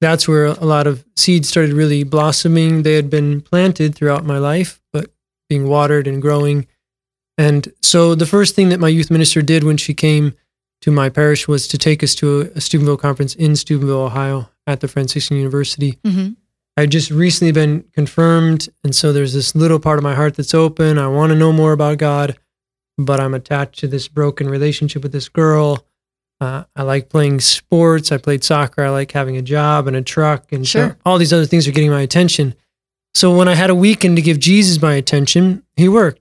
that's 0.00 0.26
where 0.26 0.46
a 0.46 0.64
lot 0.64 0.86
of 0.86 1.04
seeds 1.16 1.48
started 1.48 1.72
really 1.72 2.02
blossoming. 2.02 2.82
They 2.82 2.94
had 2.94 3.08
been 3.08 3.40
planted 3.40 3.94
throughout 3.94 4.24
my 4.24 4.38
life, 4.38 4.80
but 4.92 5.10
being 5.48 5.68
watered 5.68 6.06
and 6.06 6.20
growing. 6.20 6.66
And 7.38 7.72
so 7.80 8.14
the 8.14 8.26
first 8.26 8.54
thing 8.54 8.68
that 8.70 8.80
my 8.80 8.88
youth 8.88 9.10
minister 9.10 9.42
did 9.42 9.64
when 9.64 9.76
she 9.76 9.94
came 9.94 10.34
to 10.82 10.90
my 10.90 11.08
parish 11.08 11.46
was 11.46 11.68
to 11.68 11.78
take 11.78 12.02
us 12.02 12.14
to 12.16 12.40
a, 12.40 12.44
a 12.56 12.60
Steubenville 12.60 12.96
conference 12.96 13.34
in 13.34 13.54
Steubenville, 13.56 14.00
Ohio 14.00 14.48
at 14.66 14.80
the 14.80 14.88
Franciscan 14.88 15.36
University. 15.36 15.98
hmm 16.04 16.30
I 16.74 16.82
had 16.82 16.90
just 16.90 17.10
recently 17.10 17.52
been 17.52 17.84
confirmed, 17.92 18.70
and 18.82 18.94
so 18.94 19.12
there's 19.12 19.34
this 19.34 19.54
little 19.54 19.78
part 19.78 19.98
of 19.98 20.02
my 20.02 20.14
heart 20.14 20.36
that's 20.36 20.54
open. 20.54 20.96
I 20.96 21.06
want 21.06 21.30
to 21.30 21.38
know 21.38 21.52
more 21.52 21.72
about 21.72 21.98
God, 21.98 22.38
but 22.96 23.20
I'm 23.20 23.34
attached 23.34 23.80
to 23.80 23.88
this 23.88 24.08
broken 24.08 24.48
relationship 24.48 25.02
with 25.02 25.12
this 25.12 25.28
girl. 25.28 25.84
Uh, 26.42 26.64
I 26.74 26.82
like 26.82 27.08
playing 27.08 27.38
sports. 27.38 28.10
I 28.10 28.16
played 28.16 28.42
soccer. 28.42 28.82
I 28.82 28.90
like 28.90 29.12
having 29.12 29.36
a 29.36 29.42
job 29.42 29.86
and 29.86 29.94
a 29.94 30.02
truck, 30.02 30.50
and 30.50 30.66
so 30.66 30.96
all 31.06 31.16
these 31.18 31.32
other 31.32 31.46
things 31.46 31.68
are 31.68 31.70
getting 31.70 31.90
my 31.90 32.00
attention. 32.00 32.54
So 33.14 33.36
when 33.36 33.46
I 33.46 33.54
had 33.54 33.70
a 33.70 33.76
weekend 33.76 34.16
to 34.16 34.22
give 34.22 34.40
Jesus 34.40 34.82
my 34.82 34.94
attention, 34.94 35.62
he 35.76 35.88
worked. 35.88 36.20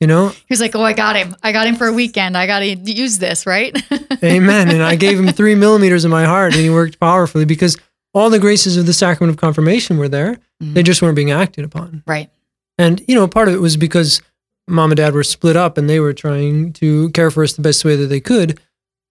You 0.00 0.06
know, 0.06 0.28
He 0.34 0.44
was 0.48 0.60
like, 0.60 0.74
"Oh, 0.74 0.82
I 0.82 0.94
got 0.94 1.14
him. 1.16 1.36
I 1.42 1.52
got 1.52 1.66
him 1.66 1.76
for 1.76 1.88
a 1.88 1.92
weekend. 1.92 2.38
I 2.38 2.46
got 2.46 2.60
to 2.60 2.66
use 2.66 3.18
this, 3.18 3.44
right?" 3.44 3.76
Amen. 4.24 4.70
And 4.70 4.82
I 4.82 4.96
gave 4.96 5.18
him 5.20 5.28
three 5.28 5.54
millimeters 5.54 6.06
of 6.06 6.10
my 6.10 6.24
heart, 6.24 6.54
and 6.54 6.62
he 6.62 6.70
worked 6.70 6.98
powerfully 6.98 7.44
because 7.44 7.76
all 8.14 8.30
the 8.30 8.38
graces 8.38 8.78
of 8.78 8.86
the 8.86 8.94
sacrament 8.94 9.34
of 9.34 9.40
confirmation 9.40 9.98
were 9.98 10.08
there. 10.08 10.38
They 10.60 10.82
just 10.82 11.02
weren't 11.02 11.16
being 11.16 11.30
acted 11.30 11.64
upon. 11.64 12.02
right. 12.06 12.30
And, 12.78 13.02
you 13.06 13.14
know, 13.14 13.28
part 13.28 13.48
of 13.48 13.54
it 13.54 13.60
was 13.60 13.76
because 13.76 14.22
mom 14.66 14.90
and 14.90 14.96
dad 14.96 15.12
were 15.12 15.24
split 15.24 15.56
up 15.56 15.76
and 15.76 15.90
they 15.90 16.00
were 16.00 16.12
trying 16.12 16.72
to 16.74 17.10
care 17.10 17.30
for 17.30 17.42
us 17.42 17.52
the 17.52 17.62
best 17.62 17.84
way 17.84 17.96
that 17.96 18.06
they 18.06 18.20
could. 18.20 18.60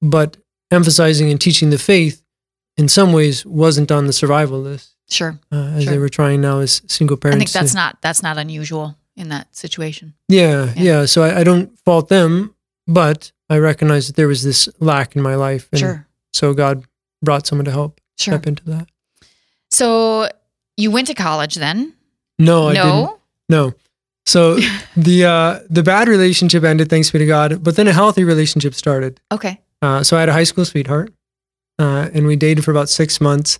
But 0.01 0.37
emphasizing 0.71 1.31
and 1.31 1.39
teaching 1.41 1.69
the 1.69 1.77
faith 1.77 2.21
in 2.77 2.87
some 2.87 3.13
ways 3.13 3.45
wasn't 3.45 3.91
on 3.91 4.05
the 4.05 4.13
survival 4.13 4.59
list 4.61 4.95
Sure. 5.09 5.39
uh, 5.51 5.55
as 5.55 5.83
Sure. 5.83 5.93
they 5.93 5.99
were 5.99 6.09
trying 6.09 6.41
now 6.41 6.59
as 6.59 6.81
single 6.87 7.17
parents. 7.17 7.37
I 7.37 7.39
think 7.39 7.51
that's 7.51 7.71
to- 7.71 7.77
not 7.77 7.97
that's 8.01 8.21
not 8.21 8.37
unusual 8.37 8.95
in 9.15 9.29
that 9.29 9.55
situation. 9.55 10.13
Yeah, 10.29 10.73
Yeah. 10.75 10.83
yeah. 10.83 11.05
So 11.05 11.23
I, 11.23 11.39
I 11.39 11.43
don't 11.43 11.77
fault 11.79 12.09
them, 12.09 12.53
but 12.85 13.31
I 13.49 13.57
recognize 13.57 14.05
that 14.07 14.15
there 14.15 14.27
was 14.27 14.43
this 14.43 14.69
lack 14.79 15.15
in 15.15 15.21
my 15.23 15.35
life. 15.35 15.67
And 15.71 15.79
Sure. 15.79 16.07
So 16.33 16.53
God 16.53 16.83
brought 17.23 17.47
someone 17.47 17.65
to 17.65 17.71
help 17.71 17.99
Sure. 18.19 18.33
step 18.33 18.45
into 18.45 18.63
that. 18.65 18.87
So 19.71 20.29
you 20.75 20.91
went 20.91 21.07
to 21.07 21.13
college 21.13 21.55
then? 21.55 21.93
No, 22.37 22.67
I 22.67 22.73
didn't. 22.73 22.87
no. 22.87 23.17
No. 23.49 23.73
So 24.25 24.55
the 24.97 25.25
uh, 25.25 25.59
the 25.69 25.81
bad 25.83 26.07
relationship 26.07 26.63
ended, 26.63 26.89
thanks 26.89 27.09
be 27.09 27.19
to 27.19 27.25
God. 27.25 27.63
But 27.63 27.75
then 27.75 27.87
a 27.87 27.93
healthy 27.93 28.23
relationship 28.23 28.73
started. 28.75 29.19
Okay. 29.31 29.59
Uh, 29.81 30.03
so 30.03 30.17
I 30.17 30.21
had 30.21 30.29
a 30.29 30.33
high 30.33 30.43
school 30.43 30.65
sweetheart, 30.65 31.13
uh, 31.79 32.09
and 32.13 32.25
we 32.25 32.35
dated 32.35 32.63
for 32.63 32.71
about 32.71 32.89
six 32.89 33.21
months. 33.21 33.59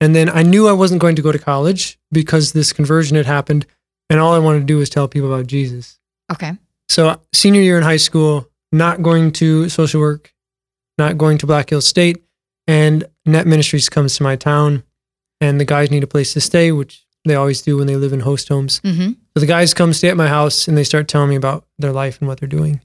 And 0.00 0.14
then 0.14 0.28
I 0.28 0.42
knew 0.42 0.68
I 0.68 0.72
wasn't 0.72 1.00
going 1.00 1.16
to 1.16 1.22
go 1.22 1.32
to 1.32 1.38
college 1.38 1.98
because 2.10 2.52
this 2.52 2.72
conversion 2.72 3.16
had 3.16 3.26
happened, 3.26 3.66
and 4.10 4.20
all 4.20 4.34
I 4.34 4.38
wanted 4.38 4.60
to 4.60 4.64
do 4.66 4.78
was 4.78 4.90
tell 4.90 5.08
people 5.08 5.32
about 5.32 5.46
Jesus. 5.46 5.98
Okay. 6.32 6.52
So 6.88 7.20
senior 7.32 7.60
year 7.60 7.76
in 7.76 7.82
high 7.82 7.96
school, 7.96 8.48
not 8.72 9.02
going 9.02 9.32
to 9.32 9.68
social 9.68 10.00
work, 10.00 10.32
not 10.98 11.18
going 11.18 11.38
to 11.38 11.46
Black 11.46 11.70
Hills 11.70 11.86
State, 11.86 12.24
and 12.66 13.04
Net 13.26 13.46
Ministries 13.46 13.88
comes 13.88 14.16
to 14.16 14.22
my 14.22 14.36
town, 14.36 14.82
and 15.40 15.60
the 15.60 15.64
guys 15.64 15.90
need 15.90 16.02
a 16.02 16.08
place 16.08 16.32
to 16.34 16.40
stay, 16.40 16.72
which 16.72 17.04
they 17.24 17.34
always 17.34 17.62
do 17.62 17.76
when 17.76 17.86
they 17.86 17.96
live 17.96 18.12
in 18.12 18.20
host 18.20 18.48
homes. 18.48 18.80
Mm-hmm. 18.80 19.12
So 19.34 19.40
the 19.40 19.46
guys 19.46 19.74
come 19.74 19.92
stay 19.92 20.08
at 20.08 20.16
my 20.16 20.28
house 20.28 20.68
and 20.68 20.76
they 20.76 20.84
start 20.84 21.08
telling 21.08 21.30
me 21.30 21.36
about 21.36 21.66
their 21.78 21.92
life 21.92 22.18
and 22.20 22.28
what 22.28 22.38
they're 22.38 22.48
doing. 22.48 22.80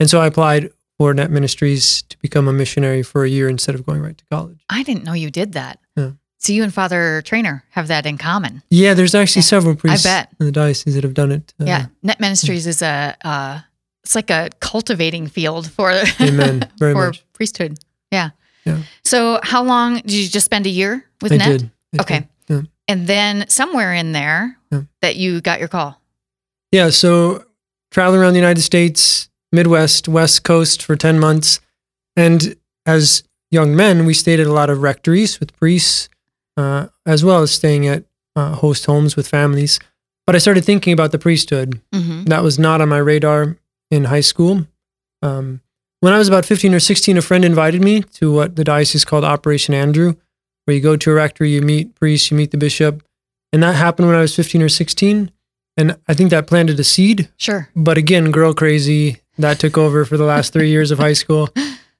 And 0.00 0.10
so 0.10 0.20
I 0.20 0.26
applied 0.26 0.70
for 0.98 1.14
Net 1.14 1.30
Ministries 1.30 2.02
to 2.02 2.18
become 2.18 2.48
a 2.48 2.52
missionary 2.52 3.02
for 3.02 3.24
a 3.24 3.28
year 3.28 3.48
instead 3.48 3.74
of 3.74 3.86
going 3.86 4.02
right 4.02 4.18
to 4.18 4.24
college. 4.30 4.58
I 4.68 4.82
didn't 4.82 5.04
know 5.04 5.12
you 5.14 5.30
did 5.30 5.52
that. 5.52 5.78
Yeah. 5.96 6.10
So 6.38 6.52
you 6.52 6.62
and 6.62 6.72
Father 6.74 7.22
Trainer 7.24 7.64
have 7.70 7.88
that 7.88 8.04
in 8.06 8.18
common. 8.18 8.62
Yeah, 8.70 8.94
there's 8.94 9.14
actually 9.14 9.40
Yeah, 9.40 9.46
several 9.46 9.74
priests 9.76 10.04
bet. 10.06 10.30
in 10.38 10.46
the 10.46 10.52
diocese 10.52 10.94
that 10.94 11.04
have 11.04 11.14
done 11.14 11.32
it. 11.32 11.54
Uh, 11.60 11.64
yeah. 11.64 11.86
Net 12.02 12.20
Ministries 12.20 12.66
is 12.66 12.82
a 12.82 13.16
uh, 13.24 13.60
it's 14.04 14.14
like 14.14 14.30
a 14.30 14.50
cultivating 14.60 15.26
field 15.28 15.70
for 15.70 15.90
Amen. 16.20 16.68
Very 16.78 16.92
for 16.94 17.06
much. 17.06 17.24
priesthood. 17.32 17.78
Yeah. 18.12 18.30
Yeah. 18.64 18.82
So 19.04 19.40
how 19.42 19.62
long 19.64 19.94
did 19.96 20.12
you 20.12 20.28
just 20.28 20.44
spend 20.44 20.66
a 20.66 20.70
year 20.70 21.04
with 21.22 21.32
I 21.32 21.36
Net? 21.36 21.48
did. 21.60 21.70
I 21.98 22.02
Okay. 22.02 22.18
did. 22.18 22.28
Yeah. 22.48 22.62
And 22.86 23.06
then 23.06 23.48
somewhere 23.48 23.92
in 23.92 24.12
there 24.12 24.56
Yeah. 24.72 24.82
that 25.02 25.16
you 25.16 25.40
got 25.40 25.58
your 25.58 25.68
call. 25.68 26.00
Yeah, 26.72 26.90
so 26.90 27.44
traveling 27.90 28.20
around 28.20 28.32
the 28.34 28.38
United 28.40 28.60
States, 28.62 29.28
Midwest, 29.52 30.08
West 30.08 30.44
Coast 30.44 30.82
for 30.82 30.96
10 30.96 31.18
months. 31.18 31.60
And 32.16 32.56
as 32.86 33.22
young 33.50 33.74
men, 33.74 34.04
we 34.06 34.14
stayed 34.14 34.40
at 34.40 34.46
a 34.46 34.52
lot 34.52 34.70
of 34.70 34.82
rectories 34.82 35.40
with 35.40 35.56
priests, 35.56 36.08
uh, 36.56 36.88
as 37.06 37.24
well 37.24 37.42
as 37.42 37.50
staying 37.50 37.86
at 37.86 38.04
uh, 38.36 38.54
host 38.56 38.86
homes 38.86 39.16
with 39.16 39.28
families. 39.28 39.78
But 40.26 40.34
I 40.34 40.38
started 40.38 40.64
thinking 40.64 40.92
about 40.92 41.12
the 41.12 41.18
priesthood. 41.18 41.80
Mm-hmm. 41.94 42.24
That 42.24 42.42
was 42.42 42.58
not 42.58 42.80
on 42.80 42.88
my 42.88 42.98
radar 42.98 43.56
in 43.90 44.04
high 44.04 44.20
school. 44.20 44.66
Um, 45.22 45.62
when 46.00 46.12
I 46.12 46.18
was 46.18 46.28
about 46.28 46.44
15 46.44 46.74
or 46.74 46.80
16, 46.80 47.16
a 47.16 47.22
friend 47.22 47.44
invited 47.44 47.82
me 47.82 48.02
to 48.02 48.32
what 48.32 48.56
the 48.56 48.64
diocese 48.64 49.04
called 49.04 49.24
Operation 49.24 49.74
Andrew, 49.74 50.14
where 50.64 50.76
you 50.76 50.82
go 50.82 50.96
to 50.96 51.10
a 51.10 51.14
rectory, 51.14 51.50
you 51.50 51.62
meet 51.62 51.94
priests, 51.94 52.30
you 52.30 52.36
meet 52.36 52.50
the 52.50 52.58
bishop. 52.58 53.02
And 53.52 53.62
that 53.62 53.74
happened 53.74 54.08
when 54.08 54.16
I 54.16 54.20
was 54.20 54.36
15 54.36 54.62
or 54.62 54.68
16. 54.68 55.30
And 55.76 55.96
I 56.06 56.14
think 56.14 56.30
that 56.30 56.46
planted 56.46 56.78
a 56.78 56.84
seed. 56.84 57.30
Sure. 57.36 57.68
But 57.74 57.96
again, 57.96 58.30
girl 58.30 58.52
crazy, 58.52 59.22
that 59.38 59.58
took 59.58 59.78
over 59.78 60.04
for 60.04 60.16
the 60.16 60.24
last 60.24 60.52
three 60.52 60.68
years 60.68 60.90
of 60.90 60.98
high 60.98 61.12
school. 61.12 61.48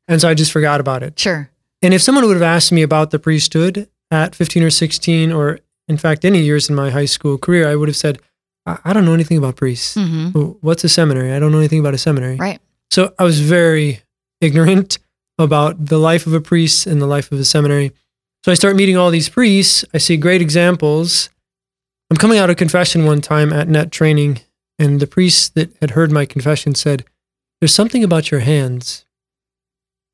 And 0.06 0.20
so 0.20 0.28
I 0.28 0.34
just 0.34 0.52
forgot 0.52 0.80
about 0.80 1.02
it. 1.02 1.18
Sure. 1.18 1.50
And 1.82 1.94
if 1.94 2.02
someone 2.02 2.26
would 2.26 2.36
have 2.36 2.42
asked 2.42 2.72
me 2.72 2.82
about 2.82 3.10
the 3.10 3.18
priesthood 3.18 3.88
at 4.10 4.34
15 4.34 4.62
or 4.62 4.70
16, 4.70 5.32
or 5.32 5.60
in 5.86 5.96
fact, 5.96 6.24
any 6.24 6.40
years 6.40 6.68
in 6.68 6.74
my 6.74 6.90
high 6.90 7.04
school 7.04 7.38
career, 7.38 7.68
I 7.68 7.76
would 7.76 7.88
have 7.88 7.96
said, 7.96 8.18
I, 8.66 8.78
I 8.84 8.92
don't 8.92 9.04
know 9.04 9.14
anything 9.14 9.38
about 9.38 9.56
priests. 9.56 9.96
Mm-hmm. 9.96 10.38
What's 10.60 10.84
a 10.84 10.88
seminary? 10.88 11.32
I 11.32 11.38
don't 11.38 11.52
know 11.52 11.58
anything 11.58 11.80
about 11.80 11.94
a 11.94 11.98
seminary. 11.98 12.36
Right. 12.36 12.60
So 12.90 13.14
I 13.18 13.24
was 13.24 13.40
very 13.40 14.00
ignorant 14.40 14.98
about 15.38 15.86
the 15.86 15.98
life 15.98 16.26
of 16.26 16.32
a 16.32 16.40
priest 16.40 16.86
and 16.86 17.00
the 17.00 17.06
life 17.06 17.30
of 17.30 17.38
a 17.38 17.44
seminary. 17.44 17.92
So 18.44 18.52
I 18.52 18.54
start 18.54 18.76
meeting 18.76 18.96
all 18.96 19.10
these 19.10 19.28
priests. 19.28 19.84
I 19.92 19.98
see 19.98 20.16
great 20.16 20.40
examples. 20.40 21.28
I'm 22.10 22.16
coming 22.16 22.38
out 22.38 22.50
of 22.50 22.56
confession 22.56 23.04
one 23.04 23.20
time 23.20 23.52
at 23.52 23.68
net 23.68 23.92
training, 23.92 24.40
and 24.78 25.00
the 25.00 25.06
priest 25.06 25.54
that 25.54 25.70
had 25.80 25.90
heard 25.90 26.10
my 26.10 26.24
confession 26.24 26.74
said, 26.74 27.04
There's 27.60 27.74
something 27.74 28.04
about 28.04 28.30
your 28.30 28.40
hands. 28.40 29.04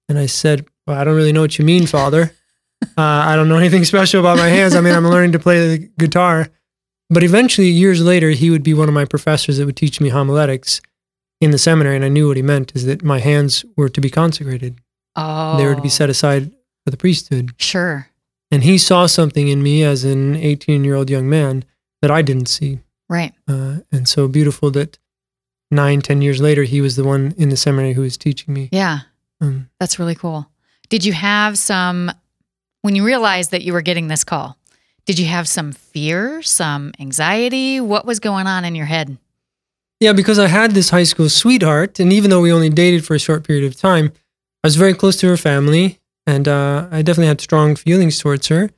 And 0.09 0.19
I 0.19 0.27
said, 0.27 0.67
Well, 0.87 0.99
I 0.99 1.05
don't 1.05 1.17
really 1.17 1.33
know 1.33 1.41
what 1.43 1.59
you 1.59 1.65
mean, 1.65 1.87
Father. 1.87 2.33
uh, 2.83 2.89
I 2.97 3.37
don't 3.37 3.49
know 3.49 3.57
anything 3.59 3.85
special 3.85 4.21
about 4.21 4.39
my 4.39 4.49
hands. 4.49 4.75
I 4.75 4.81
mean, 4.81 4.95
I'm 4.95 5.07
learning 5.09 5.33
to 5.33 5.39
play 5.39 5.77
the 5.77 5.91
guitar. 5.99 6.49
But 7.11 7.23
eventually, 7.23 7.69
years 7.69 8.03
later, 8.03 8.31
he 8.31 8.51
would 8.51 8.63
be 8.63 8.75
one 8.75 8.89
of 8.89 8.95
my 8.95 9.05
professors 9.05 9.59
that 9.59 9.67
would 9.67 9.77
teach 9.77 10.01
me 10.01 10.09
homiletics 10.09 10.81
in 11.41 11.51
the 11.51 11.59
seminary. 11.59 11.97
And 11.97 12.05
I 12.05 12.09
knew 12.09 12.29
what 12.29 12.37
he 12.37 12.43
meant 12.43 12.75
is 12.75 12.87
that 12.87 13.03
my 13.05 13.19
hands 13.19 13.65
were 13.77 13.89
to 13.91 14.01
be 14.01 14.11
consecrated, 14.11 14.79
Oh. 15.17 15.57
they 15.59 15.67
were 15.67 15.75
to 15.75 15.83
be 15.83 15.89
set 15.89 16.11
aside 16.11 16.51
for 16.85 16.91
the 16.91 16.97
priesthood. 16.97 17.53
Sure. 17.59 18.09
And 18.51 18.65
he 18.65 18.79
saw 18.79 19.07
something 19.07 19.49
in 19.49 19.63
me 19.63 19.83
as 19.85 20.05
an 20.05 20.37
18 20.37 20.85
year 20.85 20.95
old 20.95 21.11
young 21.11 21.29
man 21.29 21.65
that 22.03 22.11
I 22.11 22.23
didn't 22.23 22.47
see. 22.47 22.81
Right. 23.09 23.33
Uh, 23.47 23.79
and 23.93 24.09
so 24.09 24.29
beautiful 24.29 24.71
that 24.73 24.99
nine, 25.71 26.01
ten 26.01 26.23
years 26.23 26.41
later, 26.41 26.63
he 26.65 26.81
was 26.81 26.97
the 26.97 27.05
one 27.05 27.35
in 27.37 27.49
the 27.49 27.57
seminary 27.57 27.93
who 27.93 28.03
was 28.03 28.17
teaching 28.17 28.55
me. 28.55 28.69
Yeah. 28.73 29.01
Um, 29.41 29.69
That's 29.81 29.99
really 29.99 30.15
cool. 30.15 30.49
Did 30.89 31.05
you 31.05 31.13
have 31.13 31.59
some, 31.59 32.11
when 32.83 32.95
you 32.95 33.05
realized 33.05 33.51
that 33.51 33.63
you 33.63 33.73
were 33.73 33.83
getting 33.83 34.09
this 34.09 34.25
call, 34.25 34.57
did 35.07 35.19
you 35.19 35.27
have 35.27 35.49
some 35.49 35.73
fear, 35.73 36.43
some 36.43 36.93
anxiety? 36.99 37.81
What 37.81 38.07
was 38.07 38.21
going 38.21 38.47
on 38.47 38.65
in 38.65 38.75
your 38.75 38.87
head? 38.87 39.19
yeah, 40.01 40.13
because 40.13 40.39
I 40.39 40.49
had 40.49 40.73
this 40.73 40.91
high 40.91 41.05
school 41.05 41.31
sweetheart, 41.31 41.99
and 41.99 42.13
even 42.13 42.29
though 42.29 42.43
we 42.43 42.53
only 42.53 42.69
dated 42.69 43.07
for 43.07 43.15
a 43.15 43.19
short 43.19 43.43
period 43.47 43.65
of 43.65 43.77
time, 43.77 44.13
I 44.63 44.67
was 44.67 44.77
very 44.77 44.93
close 44.93 45.17
to 45.19 45.29
her 45.29 45.37
family, 45.39 45.99
and 46.27 46.47
uh, 46.47 46.89
I 46.91 47.01
definitely 47.01 47.29
had 47.29 47.41
strong 47.41 47.75
feelings 47.75 48.19
towards 48.19 48.49
her. 48.49 48.71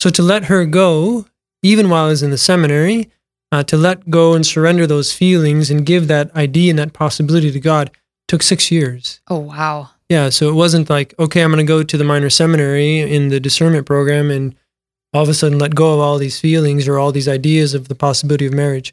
So 0.00 0.10
to 0.10 0.22
let 0.22 0.44
her 0.46 0.64
go, 0.64 1.26
even 1.62 1.90
while 1.90 2.06
I 2.06 2.08
was 2.08 2.22
in 2.24 2.30
the 2.30 2.38
seminary, 2.38 3.10
uh, 3.52 3.62
to 3.64 3.76
let 3.76 4.10
go 4.10 4.34
and 4.34 4.46
surrender 4.46 4.86
those 4.86 5.12
feelings 5.12 5.70
and 5.70 5.86
give 5.86 6.08
that 6.08 6.34
idea 6.34 6.70
and 6.70 6.78
that 6.78 6.92
possibility 6.92 7.50
to 7.50 7.60
God 7.60 7.90
took 8.28 8.42
six 8.42 8.70
years. 8.70 9.20
Oh, 9.28 9.38
wow. 9.38 9.90
Yeah, 10.08 10.28
so 10.28 10.48
it 10.48 10.54
wasn't 10.54 10.90
like, 10.90 11.14
okay, 11.18 11.42
I'm 11.42 11.50
going 11.50 11.64
to 11.64 11.68
go 11.68 11.82
to 11.82 11.96
the 11.96 12.04
minor 12.04 12.30
seminary 12.30 13.00
in 13.00 13.28
the 13.28 13.40
discernment 13.40 13.86
program 13.86 14.30
and 14.30 14.54
all 15.12 15.22
of 15.22 15.28
a 15.28 15.34
sudden 15.34 15.58
let 15.58 15.74
go 15.74 15.94
of 15.94 16.00
all 16.00 16.18
these 16.18 16.40
feelings 16.40 16.88
or 16.88 16.98
all 16.98 17.12
these 17.12 17.28
ideas 17.28 17.74
of 17.74 17.88
the 17.88 17.94
possibility 17.94 18.46
of 18.46 18.52
marriage. 18.52 18.92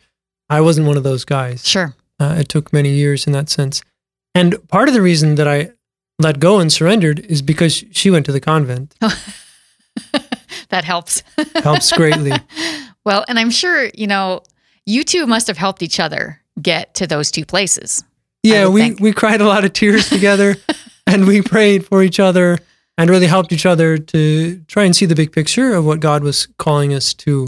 I 0.49 0.61
wasn't 0.61 0.87
one 0.87 0.97
of 0.97 1.03
those 1.03 1.25
guys. 1.25 1.67
Sure. 1.67 1.95
Uh, 2.19 2.35
it 2.39 2.49
took 2.49 2.71
many 2.71 2.89
years 2.89 3.25
in 3.25 3.33
that 3.33 3.49
sense. 3.49 3.81
And 4.35 4.67
part 4.67 4.87
of 4.87 4.93
the 4.93 5.01
reason 5.01 5.35
that 5.35 5.47
I 5.47 5.71
let 6.19 6.39
go 6.39 6.59
and 6.59 6.71
surrendered 6.71 7.19
is 7.19 7.41
because 7.41 7.83
she 7.91 8.11
went 8.11 8.25
to 8.27 8.31
the 8.31 8.39
convent. 8.39 8.95
that 10.69 10.83
helps. 10.83 11.23
Helps 11.55 11.91
greatly. 11.91 12.31
well, 13.05 13.25
and 13.27 13.39
I'm 13.39 13.49
sure, 13.49 13.89
you 13.93 14.07
know, 14.07 14.43
you 14.85 15.03
two 15.03 15.25
must 15.25 15.47
have 15.47 15.57
helped 15.57 15.81
each 15.81 15.99
other 15.99 16.41
get 16.61 16.93
to 16.95 17.07
those 17.07 17.31
two 17.31 17.45
places. 17.45 18.03
Yeah, 18.43 18.67
we, 18.67 18.81
think. 18.81 18.99
we 18.99 19.13
cried 19.13 19.41
a 19.41 19.47
lot 19.47 19.65
of 19.65 19.73
tears 19.73 20.09
together 20.09 20.55
and 21.07 21.27
we 21.27 21.41
prayed 21.41 21.85
for 21.85 22.01
each 22.01 22.19
other 22.19 22.57
and 22.97 23.09
really 23.09 23.27
helped 23.27 23.51
each 23.51 23.65
other 23.65 23.97
to 23.97 24.59
try 24.67 24.83
and 24.83 24.95
see 24.95 25.05
the 25.05 25.15
big 25.15 25.31
picture 25.31 25.73
of 25.73 25.85
what 25.85 25.99
God 25.99 26.23
was 26.23 26.47
calling 26.57 26.93
us 26.93 27.13
to. 27.15 27.47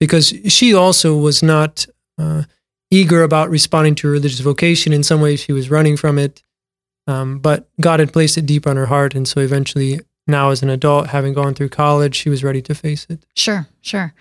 Because 0.00 0.34
she 0.48 0.74
also 0.74 1.16
was 1.16 1.42
not 1.42 1.86
uh, 2.18 2.44
eager 2.90 3.22
about 3.22 3.50
responding 3.50 3.94
to 3.96 4.08
her 4.08 4.12
religious 4.12 4.40
vocation. 4.40 4.92
In 4.92 5.02
some 5.02 5.20
ways, 5.20 5.40
she 5.40 5.52
was 5.52 5.70
running 5.70 5.96
from 5.96 6.18
it. 6.18 6.42
Um, 7.06 7.38
but 7.38 7.68
God 7.80 8.00
had 8.00 8.12
placed 8.12 8.36
it 8.36 8.46
deep 8.46 8.66
on 8.66 8.76
her 8.76 8.86
heart. 8.86 9.14
And 9.14 9.26
so 9.26 9.40
eventually, 9.40 10.00
now 10.26 10.50
as 10.50 10.62
an 10.62 10.70
adult, 10.70 11.08
having 11.08 11.34
gone 11.34 11.54
through 11.54 11.68
college, 11.68 12.14
she 12.14 12.30
was 12.30 12.42
ready 12.44 12.62
to 12.62 12.74
face 12.74 13.06
it. 13.08 13.24
Sure, 13.34 13.68
sure. 13.80 14.14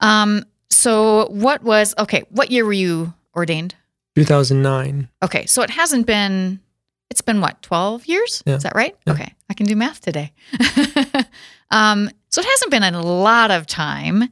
Um, 0.00 0.44
so 0.70 1.28
what 1.30 1.62
was 1.62 1.94
okay, 1.98 2.24
what 2.30 2.50
year 2.50 2.64
were 2.64 2.72
you 2.72 3.12
ordained? 3.36 3.74
2009. 4.16 5.08
Okay, 5.22 5.46
so 5.46 5.62
it 5.62 5.70
hasn't 5.70 6.06
been 6.06 6.60
it 7.10 7.14
it's 7.18 7.22
been 7.22 7.40
what, 7.40 7.60
12 7.62 8.06
years? 8.06 8.42
Yeah. 8.46 8.56
Is 8.56 8.62
that 8.62 8.74
right? 8.74 8.94
Yeah. 9.06 9.14
Okay. 9.14 9.34
I 9.50 9.54
can 9.54 9.66
do 9.66 9.74
math 9.74 10.00
today. 10.00 10.32
um, 11.70 12.10
so 12.28 12.40
it 12.40 12.46
hasn't 12.46 12.70
been 12.70 12.82
a 12.82 13.00
lot 13.02 13.50
of 13.50 13.66
time. 13.66 14.20
Do 14.20 14.28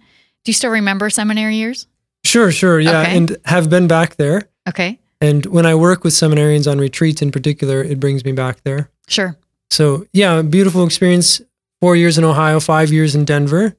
you 0.46 0.52
still 0.52 0.70
remember 0.70 1.11
seminary 1.11 1.56
years? 1.56 1.87
Sure, 2.25 2.52
sure, 2.52 2.78
yeah, 2.78 3.00
Okay. 3.00 3.16
and 3.16 3.37
have 3.44 3.70
been 3.70 3.88
back 3.88 4.16
there. 4.16 4.49
Okay. 4.68 5.00
And 5.20 5.46
when 5.46 5.64
I 5.64 5.75
work 5.75 6.04
with 6.04 6.12
seminarians 6.12 6.70
on 6.70 6.78
retreats 6.78 7.23
in 7.23 7.32
particular, 7.32 7.82
it 7.82 7.99
brings 7.99 8.25
me 8.25 8.32
back 8.32 8.62
there. 8.62 8.90
Sure. 9.08 9.37
So 9.70 10.06
yeah, 10.12 10.42
beautiful 10.42 10.85
experience. 10.85 11.40
Four 11.80 11.96
years 11.96 12.18
in 12.18 12.25
Ohio, 12.25 12.58
five 12.61 12.92
years 12.92 13.14
in 13.14 13.25
Denver, 13.25 13.76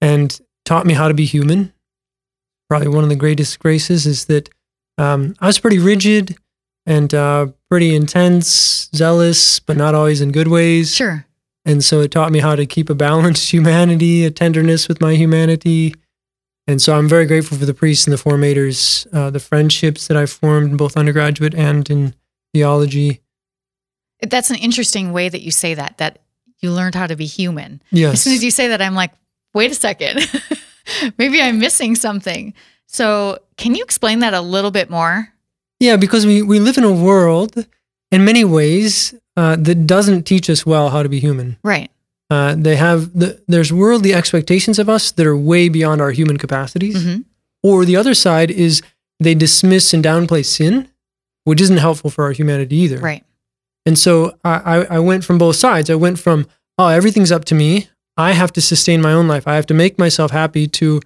and 0.00 0.38
taught 0.70 0.86
me 0.86 0.94
how 0.94 1.08
to 1.08 1.14
be 1.14 1.24
human. 1.24 1.72
Probably 2.68 2.86
one 2.86 3.02
of 3.02 3.10
the 3.10 3.16
greatest 3.16 3.58
graces 3.58 4.06
is 4.06 4.26
that 4.26 4.48
um, 4.98 5.34
I 5.40 5.48
was 5.48 5.58
pretty 5.58 5.80
rigid 5.80 6.36
and 6.86 7.12
uh, 7.12 7.48
pretty 7.68 7.92
intense, 7.92 8.88
zealous, 8.94 9.58
but 9.58 9.76
not 9.76 9.96
always 9.96 10.20
in 10.20 10.30
good 10.30 10.46
ways. 10.46 10.94
Sure. 10.94 11.26
And 11.64 11.82
so 11.82 12.02
it 12.02 12.12
taught 12.12 12.30
me 12.30 12.38
how 12.38 12.54
to 12.54 12.66
keep 12.66 12.88
a 12.88 12.94
balanced 12.94 13.50
humanity, 13.52 14.24
a 14.24 14.30
tenderness 14.30 14.86
with 14.86 15.00
my 15.00 15.16
humanity. 15.16 15.96
And 16.68 16.80
so 16.80 16.96
I'm 16.96 17.08
very 17.08 17.26
grateful 17.26 17.58
for 17.58 17.66
the 17.66 17.74
priests 17.74 18.06
and 18.06 18.16
the 18.16 18.22
formators, 18.22 19.08
uh, 19.12 19.28
the 19.30 19.40
friendships 19.40 20.06
that 20.06 20.16
I've 20.16 20.30
formed 20.30 20.70
in 20.70 20.76
both 20.76 20.96
undergraduate 20.96 21.56
and 21.56 21.90
in 21.90 22.14
theology. 22.54 23.22
That's 24.22 24.50
an 24.50 24.56
interesting 24.56 25.12
way 25.12 25.30
that 25.30 25.40
you 25.40 25.50
say 25.50 25.74
that, 25.74 25.98
that 25.98 26.20
you 26.60 26.70
learned 26.70 26.94
how 26.94 27.08
to 27.08 27.16
be 27.16 27.26
human. 27.26 27.82
Yes. 27.90 28.12
As 28.12 28.22
soon 28.22 28.34
as 28.34 28.44
you 28.44 28.52
say 28.52 28.68
that, 28.68 28.80
I'm 28.80 28.94
like, 28.94 29.10
wait 29.54 29.70
a 29.70 29.74
second. 29.74 30.28
Maybe 31.18 31.40
I'm 31.40 31.58
missing 31.58 31.94
something. 31.94 32.54
So, 32.86 33.38
can 33.56 33.74
you 33.74 33.84
explain 33.84 34.18
that 34.20 34.34
a 34.34 34.40
little 34.40 34.70
bit 34.70 34.90
more? 34.90 35.28
Yeah, 35.78 35.96
because 35.96 36.26
we, 36.26 36.42
we 36.42 36.58
live 36.58 36.76
in 36.76 36.84
a 36.84 36.92
world 36.92 37.66
in 38.10 38.24
many 38.24 38.44
ways 38.44 39.14
uh, 39.36 39.56
that 39.56 39.86
doesn't 39.86 40.24
teach 40.24 40.50
us 40.50 40.66
well 40.66 40.90
how 40.90 41.02
to 41.02 41.08
be 41.08 41.20
human. 41.20 41.56
Right. 41.62 41.90
Uh, 42.28 42.54
they 42.56 42.76
have 42.76 43.18
the, 43.18 43.42
there's 43.48 43.72
worldly 43.72 44.12
expectations 44.12 44.78
of 44.78 44.88
us 44.88 45.10
that 45.12 45.26
are 45.26 45.36
way 45.36 45.68
beyond 45.68 46.00
our 46.00 46.10
human 46.10 46.36
capacities. 46.36 47.02
hmm 47.02 47.20
Or 47.62 47.84
the 47.84 47.96
other 47.96 48.14
side 48.14 48.50
is 48.50 48.82
they 49.18 49.34
dismiss 49.34 49.92
and 49.94 50.04
downplay 50.04 50.44
sin, 50.44 50.88
which 51.44 51.60
isn't 51.60 51.78
helpful 51.78 52.10
for 52.10 52.24
our 52.24 52.32
humanity 52.32 52.76
either. 52.76 52.98
Right. 52.98 53.24
And 53.86 53.98
so 53.98 54.36
I 54.44 54.86
I 54.90 54.98
went 54.98 55.24
from 55.24 55.38
both 55.38 55.56
sides. 55.56 55.88
I 55.90 55.94
went 55.94 56.18
from, 56.18 56.46
oh, 56.76 56.88
everything's 56.88 57.32
up 57.32 57.44
to 57.46 57.54
me. 57.54 57.88
I 58.20 58.32
have 58.32 58.52
to 58.52 58.60
sustain 58.60 59.00
my 59.00 59.12
own 59.12 59.26
life. 59.26 59.48
I 59.48 59.54
have 59.56 59.66
to 59.66 59.74
make 59.74 59.98
myself 59.98 60.30
happy 60.30 60.66
to, 60.68 61.00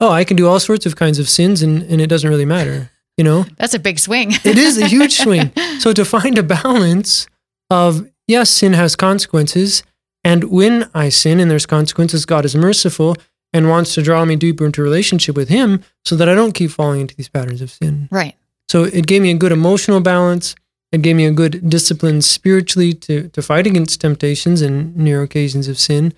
oh, 0.00 0.10
I 0.10 0.24
can 0.24 0.36
do 0.36 0.46
all 0.46 0.60
sorts 0.60 0.86
of 0.86 0.96
kinds 0.96 1.18
of 1.18 1.28
sins 1.28 1.62
and, 1.62 1.82
and 1.82 2.00
it 2.00 2.06
doesn't 2.08 2.28
really 2.28 2.44
matter. 2.44 2.90
You 3.16 3.24
know, 3.24 3.46
That's 3.56 3.74
a 3.74 3.78
big 3.78 3.98
swing. 3.98 4.32
it 4.44 4.58
is 4.58 4.78
a 4.78 4.86
huge 4.86 5.14
swing. 5.24 5.50
So 5.80 5.92
to 5.92 6.04
find 6.04 6.38
a 6.38 6.42
balance 6.42 7.26
of, 7.70 8.08
yes, 8.28 8.50
sin 8.50 8.74
has 8.74 8.94
consequences. 8.94 9.82
And 10.22 10.44
when 10.44 10.88
I 10.94 11.08
sin 11.08 11.40
and 11.40 11.50
there's 11.50 11.66
consequences, 11.66 12.24
God 12.26 12.44
is 12.44 12.54
merciful 12.54 13.16
and 13.52 13.68
wants 13.68 13.94
to 13.94 14.02
draw 14.02 14.24
me 14.24 14.36
deeper 14.36 14.66
into 14.66 14.82
relationship 14.82 15.34
with 15.36 15.48
Him 15.48 15.82
so 16.04 16.14
that 16.16 16.28
I 16.28 16.34
don't 16.34 16.52
keep 16.52 16.70
falling 16.70 17.00
into 17.00 17.16
these 17.16 17.28
patterns 17.30 17.62
of 17.62 17.70
sin. 17.70 18.08
right. 18.12 18.34
So 18.68 18.84
it 18.84 19.06
gave 19.06 19.22
me 19.22 19.30
a 19.30 19.34
good 19.34 19.50
emotional 19.52 20.00
balance. 20.00 20.54
It 20.92 21.00
gave 21.00 21.16
me 21.16 21.24
a 21.24 21.30
good 21.32 21.70
discipline 21.70 22.20
spiritually 22.20 22.92
to, 22.92 23.28
to 23.30 23.40
fight 23.40 23.66
against 23.66 24.00
temptations 24.02 24.60
and 24.60 24.94
near 24.94 25.22
occasions 25.22 25.68
of 25.68 25.78
sin 25.78 26.12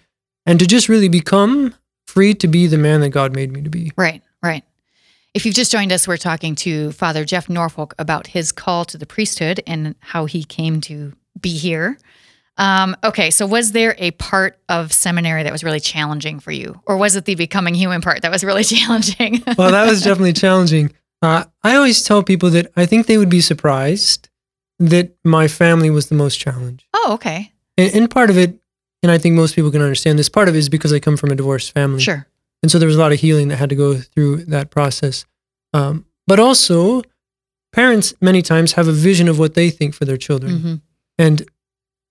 and 0.46 0.58
to 0.58 0.66
just 0.66 0.88
really 0.88 1.08
become 1.08 1.74
free 2.06 2.34
to 2.34 2.48
be 2.48 2.66
the 2.66 2.78
man 2.78 3.00
that 3.00 3.10
God 3.10 3.34
made 3.34 3.52
me 3.52 3.62
to 3.62 3.70
be. 3.70 3.92
Right. 3.96 4.22
Right. 4.42 4.64
If 5.32 5.46
you've 5.46 5.54
just 5.54 5.70
joined 5.70 5.92
us, 5.92 6.08
we're 6.08 6.16
talking 6.16 6.56
to 6.56 6.90
Father 6.92 7.24
Jeff 7.24 7.48
Norfolk 7.48 7.94
about 7.98 8.26
his 8.28 8.50
call 8.50 8.84
to 8.86 8.98
the 8.98 9.06
priesthood 9.06 9.60
and 9.66 9.94
how 10.00 10.24
he 10.24 10.42
came 10.42 10.80
to 10.82 11.12
be 11.40 11.56
here. 11.56 11.98
Um, 12.56 12.96
okay, 13.04 13.30
so 13.30 13.46
was 13.46 13.72
there 13.72 13.94
a 13.96 14.10
part 14.12 14.58
of 14.68 14.92
seminary 14.92 15.44
that 15.44 15.52
was 15.52 15.62
really 15.64 15.80
challenging 15.80 16.40
for 16.40 16.50
you, 16.50 16.80
or 16.84 16.96
was 16.96 17.16
it 17.16 17.24
the 17.24 17.34
becoming 17.36 17.74
human 17.74 18.00
part 18.02 18.22
that 18.22 18.30
was 18.30 18.42
really 18.44 18.64
challenging? 18.74 19.42
Well, 19.56 19.70
that 19.70 19.88
was 19.88 20.02
definitely 20.04 20.32
challenging. 20.34 20.92
Uh, 21.22 21.44
I 21.62 21.76
always 21.76 22.02
tell 22.02 22.22
people 22.22 22.50
that 22.50 22.72
I 22.76 22.84
think 22.84 23.06
they 23.06 23.16
would 23.16 23.30
be 23.30 23.40
surprised 23.40 24.28
that 24.78 25.14
my 25.24 25.46
family 25.48 25.90
was 25.90 26.08
the 26.08 26.14
most 26.16 26.36
challenged. 26.38 26.84
oh, 26.92 27.12
okay, 27.14 27.52
And, 27.78 27.94
and 27.94 28.10
part 28.10 28.30
of 28.30 28.36
it, 28.36 28.58
and 29.02 29.10
I 29.12 29.18
think 29.18 29.34
most 29.34 29.54
people 29.54 29.70
can 29.70 29.82
understand 29.82 30.18
this, 30.18 30.28
part 30.28 30.48
of 30.48 30.54
it 30.54 30.58
is 30.58 30.68
because 30.68 30.92
I 30.92 31.00
come 31.00 31.16
from 31.16 31.30
a 31.30 31.34
divorced 31.36 31.72
family. 31.72 32.00
sure, 32.00 32.26
And 32.62 32.70
so 32.70 32.78
there 32.78 32.86
was 32.86 32.96
a 32.96 32.98
lot 33.00 33.12
of 33.12 33.20
healing 33.20 33.48
that 33.48 33.56
had 33.56 33.68
to 33.70 33.76
go 33.76 33.96
through 33.96 34.44
that 34.46 34.70
process. 34.70 35.24
Um, 35.72 36.04
but 36.26 36.38
also, 36.38 37.02
parents 37.72 38.14
many 38.20 38.42
times 38.42 38.72
have 38.72 38.88
a 38.88 38.92
vision 38.92 39.28
of 39.28 39.38
what 39.38 39.54
they 39.54 39.70
think 39.70 39.94
for 39.94 40.04
their 40.04 40.16
children. 40.16 40.58
hmm 40.60 40.74
And 41.18 41.46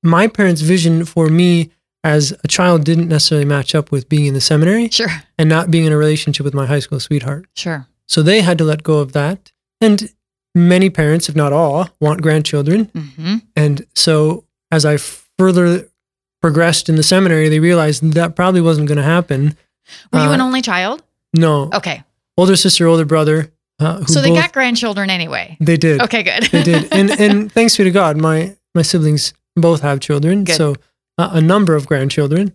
my 0.04 0.28
parents' 0.28 0.62
vision 0.62 1.04
for 1.06 1.28
me 1.28 1.72
as 2.04 2.34
a 2.44 2.48
child 2.48 2.86
didn't 2.86 3.10
necessarily 3.10 3.46
match 3.46 3.76
up 3.76 3.92
with 3.92 4.08
being 4.08 4.26
in 4.26 4.34
the 4.34 4.40
seminary 4.42 4.88
sure, 4.90 5.10
and 5.38 5.50
not 5.50 5.70
being 5.70 5.86
in 5.86 5.92
a 5.92 5.98
relationship 5.98 6.46
with 6.46 6.54
my 6.54 6.66
high 6.66 6.80
school 6.80 7.00
sweetheart. 7.02 7.46
sure, 7.56 7.86
So 8.08 8.22
they 8.24 8.42
had 8.42 8.58
to 8.60 8.64
let 8.64 8.84
go 8.84 9.00
of 9.00 9.12
that. 9.12 9.52
And 9.82 10.10
many 10.56 10.90
parents, 10.90 11.28
if 11.28 11.36
not 11.36 11.52
all, 11.52 11.90
want 12.00 12.22
grandchildren. 12.22 12.90
hmm 12.96 13.38
And 13.58 13.86
so 13.94 14.46
as 14.72 14.86
I 14.86 14.96
further 15.38 15.89
progressed 16.42 16.90
in 16.90 16.96
the 16.96 17.04
seminary, 17.04 17.50
they 17.50 17.60
realized 17.60 18.14
that 18.14 18.36
probably 18.36 18.62
wasn't 18.62 18.88
going 18.88 18.98
to 18.98 19.04
happen. 19.04 19.58
Were 20.14 20.20
you 20.20 20.30
Uh, 20.30 20.34
an 20.34 20.42
only 20.42 20.62
child? 20.62 21.04
No, 21.34 21.70
Okay, 21.74 22.04
older 22.38 22.56
sister, 22.56 22.88
older 22.88 23.06
brother. 23.06 23.52
Uh, 23.80 24.00
who 24.00 24.06
so 24.14 24.22
they 24.22 24.30
both- 24.30 24.40
got 24.40 24.52
grandchildren 24.54 25.10
anyway. 25.10 25.56
they 25.62 25.78
did. 25.78 26.02
Okay, 26.02 26.22
good. 26.24 26.44
They 26.52 26.64
did. 26.64 26.88
And 26.92 27.10
and 27.20 27.52
thanks 27.52 27.78
be 27.78 27.84
to 27.86 27.92
God, 27.92 28.18
my 28.18 28.56
my 28.76 28.82
siblings 28.84 29.34
both 29.56 29.82
have 29.82 30.00
children. 30.00 30.44
Good. 30.44 30.56
So 30.56 30.76
uh, 31.18 31.30
a 31.34 31.42
number 31.42 31.76
of 31.76 31.86
grandchildren. 31.88 32.54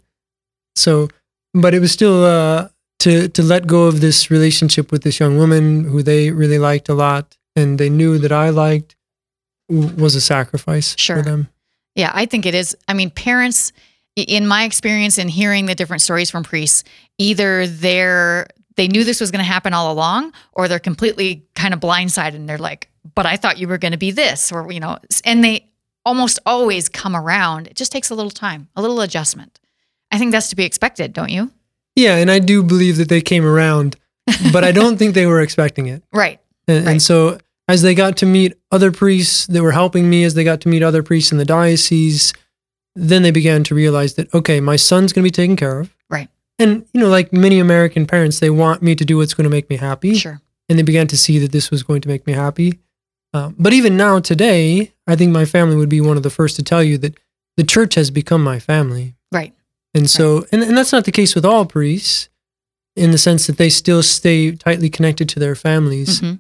So, 0.77 1.09
but 1.55 1.73
it 1.75 1.81
was 1.81 1.92
still 1.92 2.25
uh, 2.25 2.68
to 3.01 3.29
to 3.29 3.42
let 3.42 3.66
go 3.66 3.85
of 3.85 4.01
this 4.01 4.31
relationship 4.31 4.90
with 4.92 5.03
this 5.03 5.18
young 5.20 5.37
woman 5.38 5.85
who 5.85 6.03
they 6.03 6.31
really 6.31 6.59
liked 6.59 6.88
a 6.88 6.94
lot, 6.94 7.37
and 7.57 7.79
they 7.79 7.88
knew 7.90 8.18
that 8.18 8.33
I 8.33 8.51
liked, 8.51 8.97
w- 9.70 9.94
was 9.97 10.14
a 10.14 10.20
sacrifice 10.20 10.94
Sure. 10.99 11.16
for 11.16 11.23
them. 11.23 11.49
Yeah, 11.95 12.11
I 12.15 12.27
think 12.27 12.47
it 12.47 12.55
is. 12.55 12.77
I 12.89 12.95
mean, 12.95 13.11
parents, 13.11 13.73
in 14.17 14.47
my 14.47 14.65
experience 14.65 15.19
in 15.19 15.29
hearing 15.29 15.67
the 15.67 15.75
different 15.75 16.03
stories 16.03 16.31
from 16.31 16.43
priests, 16.43 16.85
either 17.19 17.67
they're 17.67 18.49
they 18.77 18.89
knew 18.89 19.05
this 19.05 19.21
was 19.21 19.31
going 19.31 19.39
to 19.45 19.45
happen 19.51 19.73
all 19.73 19.93
along, 19.93 20.33
or 20.53 20.67
they're 20.67 20.81
completely 20.81 21.45
kind 21.55 21.73
of 21.73 21.79
blindsided 21.79 22.35
and 22.35 22.49
they're 22.49 22.59
like, 22.59 22.89
"But 23.15 23.25
I 23.27 23.37
thought 23.37 23.59
you 23.59 23.69
were 23.69 23.79
going 23.79 23.93
to 23.93 23.99
be 23.99 24.11
this," 24.11 24.51
or 24.51 24.71
you 24.73 24.81
know, 24.81 24.99
and 25.25 25.45
they 25.45 25.67
almost 26.05 26.39
always 26.45 26.89
come 26.89 27.15
around. 27.15 27.69
It 27.69 27.77
just 27.77 27.93
takes 27.93 28.11
a 28.11 28.15
little 28.15 28.31
time, 28.33 28.69
a 28.77 28.83
little 28.83 29.01
adjustment. 29.01 29.61
I 30.11 30.19
think 30.19 30.33
that's 30.33 30.49
to 30.51 30.57
be 30.57 30.65
expected, 30.65 31.13
don't 31.13 31.31
you? 31.31 31.51
Yeah, 31.97 32.17
and 32.17 32.31
I 32.31 32.41
do 32.41 32.63
believe 32.65 32.97
that 32.97 33.09
they 33.09 33.21
came 33.21 33.45
around, 33.45 33.97
but 34.53 34.65
I 34.65 34.73
don't 34.73 34.97
think 34.97 35.15
they 35.15 35.27
were 35.27 35.41
expecting 35.41 35.87
it. 35.87 36.03
Right. 36.13 36.41
And, 36.67 36.85
Right. 36.85 36.93
and 36.93 37.03
so 37.03 37.39
as 37.68 37.83
they 37.83 37.94
got 37.94 38.16
to 38.18 38.27
meet 38.27 38.55
other 38.70 38.92
priests 38.92 39.46
that 39.46 39.62
were 39.62 39.72
helping 39.72 40.11
me, 40.11 40.24
as 40.24 40.35
they 40.35 40.44
got 40.44 40.61
to 40.62 40.68
meet 40.68 40.83
other 40.83 41.03
priests 41.03 41.33
in 41.33 41.38
the 41.38 41.44
diocese, 41.44 42.33
then 42.94 43.22
they 43.22 43.31
began 43.31 43.64
to 43.64 43.74
realize 43.74 44.14
that, 44.14 44.33
okay, 44.35 44.61
my 44.61 44.77
son's 44.77 45.12
going 45.12 45.22
to 45.22 45.27
be 45.27 45.31
taken 45.33 45.57
care 45.57 45.81
of. 45.81 45.94
Right. 46.11 46.29
And, 46.59 46.87
you 46.92 47.00
know, 47.00 47.09
like 47.09 47.33
many 47.33 47.59
American 47.59 48.07
parents, 48.07 48.38
they 48.38 48.50
want 48.50 48.83
me 48.83 48.94
to 48.94 49.05
do 49.05 49.16
what's 49.16 49.35
going 49.35 49.44
to 49.44 49.50
make 49.50 49.68
me 49.70 49.77
happy. 49.77 50.14
Sure. 50.14 50.40
And 50.68 50.79
they 50.79 50.83
began 50.83 51.07
to 51.09 51.16
see 51.16 51.38
that 51.40 51.53
this 51.53 51.70
was 51.70 51.83
going 51.83 52.00
to 52.03 52.09
make 52.09 52.27
me 52.27 52.33
happy. 52.33 52.79
Um, 53.33 53.57
but 53.59 53.72
even 53.72 53.96
now, 53.96 54.20
today, 54.20 54.92
I 55.07 55.16
think 55.16 55.33
my 55.33 55.44
family 55.44 55.77
would 55.77 55.88
be 55.88 56.00
one 56.00 56.16
of 56.16 56.22
the 56.22 56.31
first 56.31 56.55
to 56.57 56.62
tell 56.62 56.85
you 56.85 56.96
that 56.98 57.18
the 57.57 57.64
church 57.64 57.96
has 57.96 58.11
become 58.11 58.44
my 58.44 58.61
family. 58.61 59.16
Right. 59.33 59.53
And 59.92 60.09
so, 60.09 60.44
and, 60.53 60.62
and 60.62 60.77
that's 60.77 60.92
not 60.92 61.05
the 61.05 61.12
case 61.12 61.35
with 61.35 61.44
all 61.44 61.66
priests 61.66 62.29
in 62.94 63.11
the 63.11 63.18
sense 63.18 63.46
that 63.48 63.57
they 63.59 63.68
still 63.68 64.03
stay 64.03 64.53
tightly 64.53 64.88
connected 64.88 65.29
to 65.31 65.40
their 65.40 65.55
families. 65.57 66.20
Mhm. 66.20 66.38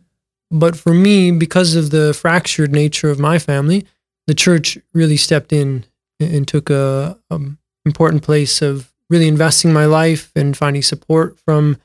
But 0.56 0.76
for 0.76 0.94
me, 0.94 1.32
because 1.32 1.74
of 1.74 1.90
the 1.90 2.14
fractured 2.14 2.70
nature 2.72 3.10
of 3.10 3.18
my 3.18 3.38
family, 3.40 3.84
the 4.28 4.34
church 4.34 4.78
really 4.92 5.16
stepped 5.16 5.52
in 5.52 5.84
and 6.20 6.46
took 6.46 6.70
a 6.70 7.18
um, 7.30 7.58
important 7.84 8.22
place 8.22 8.62
of 8.62 8.92
really 9.10 9.26
investing 9.26 9.72
my 9.72 9.84
life 9.86 10.30
and 10.36 10.56
finding 10.56 10.80
support 10.82 11.38
from 11.40 11.76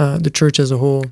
uh, 0.00 0.18
the 0.18 0.28
church 0.30 0.58
as 0.58 0.70
a 0.72 0.76
whole. 0.78 1.04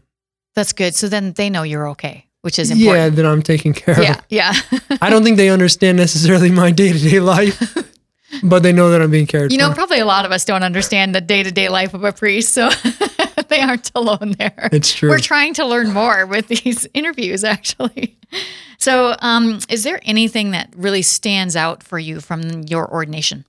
That's 0.56 0.72
good. 0.72 0.94
So 0.94 1.08
then 1.08 1.32
they 1.34 1.48
know 1.50 1.62
you're 1.62 1.88
okay, 1.90 2.26
which 2.42 2.58
is 2.58 2.68
Yeah, 2.70 2.76
important. 2.90 3.16
that 3.16 3.26
I'm 3.26 3.42
taking 3.42 3.72
care 3.74 4.02
Yeah. 4.02 4.18
of. 4.18 4.24
Yeah. 4.28 4.52
I 5.00 5.08
don't 5.08 5.22
think 5.22 5.36
they 5.36 5.50
understand 5.50 5.96
necessarily 5.96 6.50
my 6.50 6.72
day 6.72 6.92
to 6.92 6.98
day 6.98 7.20
life, 7.20 7.76
but 8.42 8.62
they 8.64 8.72
know 8.72 8.90
that 8.90 9.00
I'm 9.00 9.10
being 9.12 9.26
cared 9.28 9.50
for 9.50 9.52
You 9.52 9.58
know, 9.58 9.68
for. 9.70 9.76
probably 9.76 10.00
a 10.00 10.04
lot 10.06 10.24
of 10.26 10.32
us 10.32 10.44
don't 10.44 10.64
understand 10.64 11.14
the 11.14 11.20
day 11.20 11.42
to 11.44 11.52
day 11.52 11.68
life 11.68 11.94
of 11.94 12.02
a 12.04 12.12
priest, 12.12 12.52
so 12.52 12.70
they 13.54 13.62
aren't 13.62 13.90
alone 13.94 14.34
there. 14.38 14.68
It's 14.72 14.92
true. 14.94 15.08
We're 15.10 15.18
trying 15.18 15.54
to 15.54 15.64
learn 15.64 15.92
more 15.92 16.26
with 16.26 16.48
these 16.48 16.86
interviews, 16.94 17.44
actually. 17.44 18.18
So, 18.78 19.14
um, 19.20 19.60
is 19.68 19.84
there 19.84 20.00
anything 20.02 20.50
that 20.50 20.72
really 20.76 21.02
stands 21.02 21.54
out 21.56 21.82
for 21.82 21.98
you 21.98 22.20
from 22.20 22.62
your 22.62 22.90
ordination? 22.90 23.44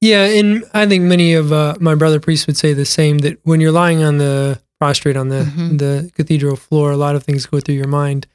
Yeah, 0.00 0.24
and 0.26 0.64
I 0.74 0.86
think 0.86 1.04
many 1.04 1.34
of 1.34 1.52
uh, 1.52 1.74
my 1.80 1.94
brother 1.94 2.20
priests 2.20 2.46
would 2.46 2.56
say 2.56 2.72
the 2.72 2.84
same. 2.84 3.18
That 3.18 3.38
when 3.44 3.60
you're 3.60 3.72
lying 3.72 4.02
on 4.02 4.18
the 4.18 4.60
prostrate 4.80 5.16
on 5.16 5.28
the 5.28 5.42
Mhm. 5.44 5.78
the 5.78 6.10
cathedral 6.14 6.56
floor, 6.56 6.92
a 6.92 6.96
lot 6.96 7.16
of 7.16 7.24
things 7.24 7.46
go 7.46 7.58
through 7.60 7.74
your 7.74 7.88
mind. 7.88 8.26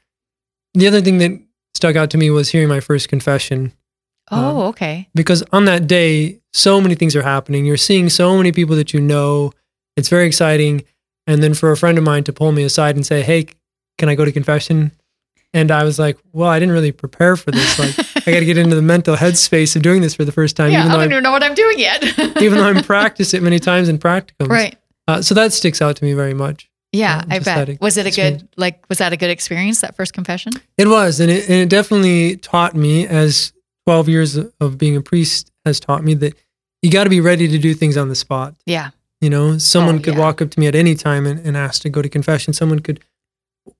The 0.74 0.86
other 0.86 1.00
thing 1.00 1.18
that 1.18 1.32
stuck 1.74 1.96
out 1.96 2.10
to 2.10 2.18
me 2.18 2.30
was 2.30 2.50
hearing 2.50 2.68
my 2.68 2.80
first 2.80 3.08
confession 3.08 3.72
Oh, 4.30 4.66
okay. 4.68 5.08
because 5.14 5.42
on 5.52 5.64
that 5.66 5.86
day, 5.86 6.40
so 6.52 6.80
many 6.80 6.94
things 6.94 7.16
are 7.16 7.22
happening. 7.22 7.64
You're 7.64 7.76
seeing 7.78 8.08
so 8.10 8.36
many 8.36 8.52
people 8.52 8.76
that 8.76 8.92
you 8.92 9.00
know. 9.00 9.52
It's 9.96 10.08
very 10.08 10.26
exciting. 10.26 10.84
And 11.26 11.42
then 11.42 11.54
for 11.54 11.70
a 11.70 11.76
friend 11.76 11.96
of 11.98 12.04
mine 12.04 12.24
to 12.24 12.32
pull 12.32 12.52
me 12.52 12.64
aside 12.64 12.96
and 12.96 13.04
say, 13.06 13.22
Hey, 13.22 13.46
can 13.98 14.08
I 14.08 14.14
go 14.14 14.24
to 14.24 14.32
confession? 14.32 14.92
And 15.52 15.70
I 15.70 15.84
was 15.84 15.98
like, 15.98 16.18
Well, 16.32 16.48
I 16.48 16.58
didn't 16.58 16.74
really 16.74 16.92
prepare 16.92 17.36
for 17.36 17.50
this. 17.50 17.78
Like, 17.78 17.98
I 18.26 18.32
got 18.32 18.40
to 18.40 18.44
get 18.44 18.58
into 18.58 18.74
the 18.76 18.82
mental 18.82 19.16
headspace 19.16 19.76
of 19.76 19.82
doing 19.82 20.02
this 20.02 20.14
for 20.14 20.24
the 20.24 20.32
first 20.32 20.56
time, 20.56 20.72
yeah, 20.72 20.80
even, 20.80 20.90
though 20.90 20.96
don't 20.98 21.08
I, 21.08 21.12
even 21.12 21.22
know 21.22 21.30
what 21.32 21.42
I'm 21.42 21.54
doing 21.54 21.78
yet. 21.78 22.02
even 22.42 22.58
though 22.58 22.68
I'm 22.68 22.82
practiced 22.84 23.34
it 23.34 23.42
many 23.42 23.58
times 23.58 23.88
in 23.88 23.98
practicums. 23.98 24.48
right. 24.48 24.76
Uh, 25.06 25.20
so 25.22 25.34
that 25.34 25.52
sticks 25.52 25.80
out 25.82 25.96
to 25.96 26.04
me 26.04 26.14
very 26.14 26.34
much. 26.34 26.68
Yeah, 26.92 27.18
Uh, 27.18 27.34
I 27.34 27.38
bet. 27.40 27.80
Was 27.80 27.96
it 27.96 28.06
a 28.06 28.08
experience. 28.08 28.42
good 28.42 28.48
like? 28.56 28.84
Was 28.88 28.98
that 28.98 29.12
a 29.12 29.16
good 29.16 29.28
experience? 29.30 29.80
That 29.80 29.94
first 29.96 30.12
confession? 30.14 30.52
It 30.78 30.88
was, 30.88 31.20
and 31.20 31.30
it, 31.30 31.44
and 31.48 31.58
it 31.58 31.68
definitely 31.68 32.36
taught 32.36 32.74
me, 32.74 33.06
as 33.06 33.52
12 33.86 34.08
years 34.08 34.36
of 34.36 34.78
being 34.78 34.96
a 34.96 35.00
priest 35.02 35.50
has 35.64 35.78
taught 35.80 36.04
me, 36.04 36.14
that 36.14 36.34
you 36.82 36.90
got 36.90 37.04
to 37.04 37.10
be 37.10 37.20
ready 37.20 37.48
to 37.48 37.58
do 37.58 37.74
things 37.74 37.96
on 37.96 38.08
the 38.08 38.14
spot. 38.14 38.54
Yeah. 38.64 38.90
You 39.24 39.30
know, 39.30 39.56
someone 39.58 39.96
Oh, 39.96 40.00
could 40.00 40.14
yeah. 40.14 40.20
walk 40.20 40.42
up 40.42 40.50
to 40.50 40.60
me 40.60 40.66
at 40.66 40.74
any 40.74 40.94
time 40.94 41.24
and, 41.26 41.38
and 41.46 41.56
ask 41.56 41.80
to 41.82 41.88
go 41.88 42.02
to 42.02 42.08
confession. 42.10 42.52
Someone 42.52 42.80
could 42.80 43.00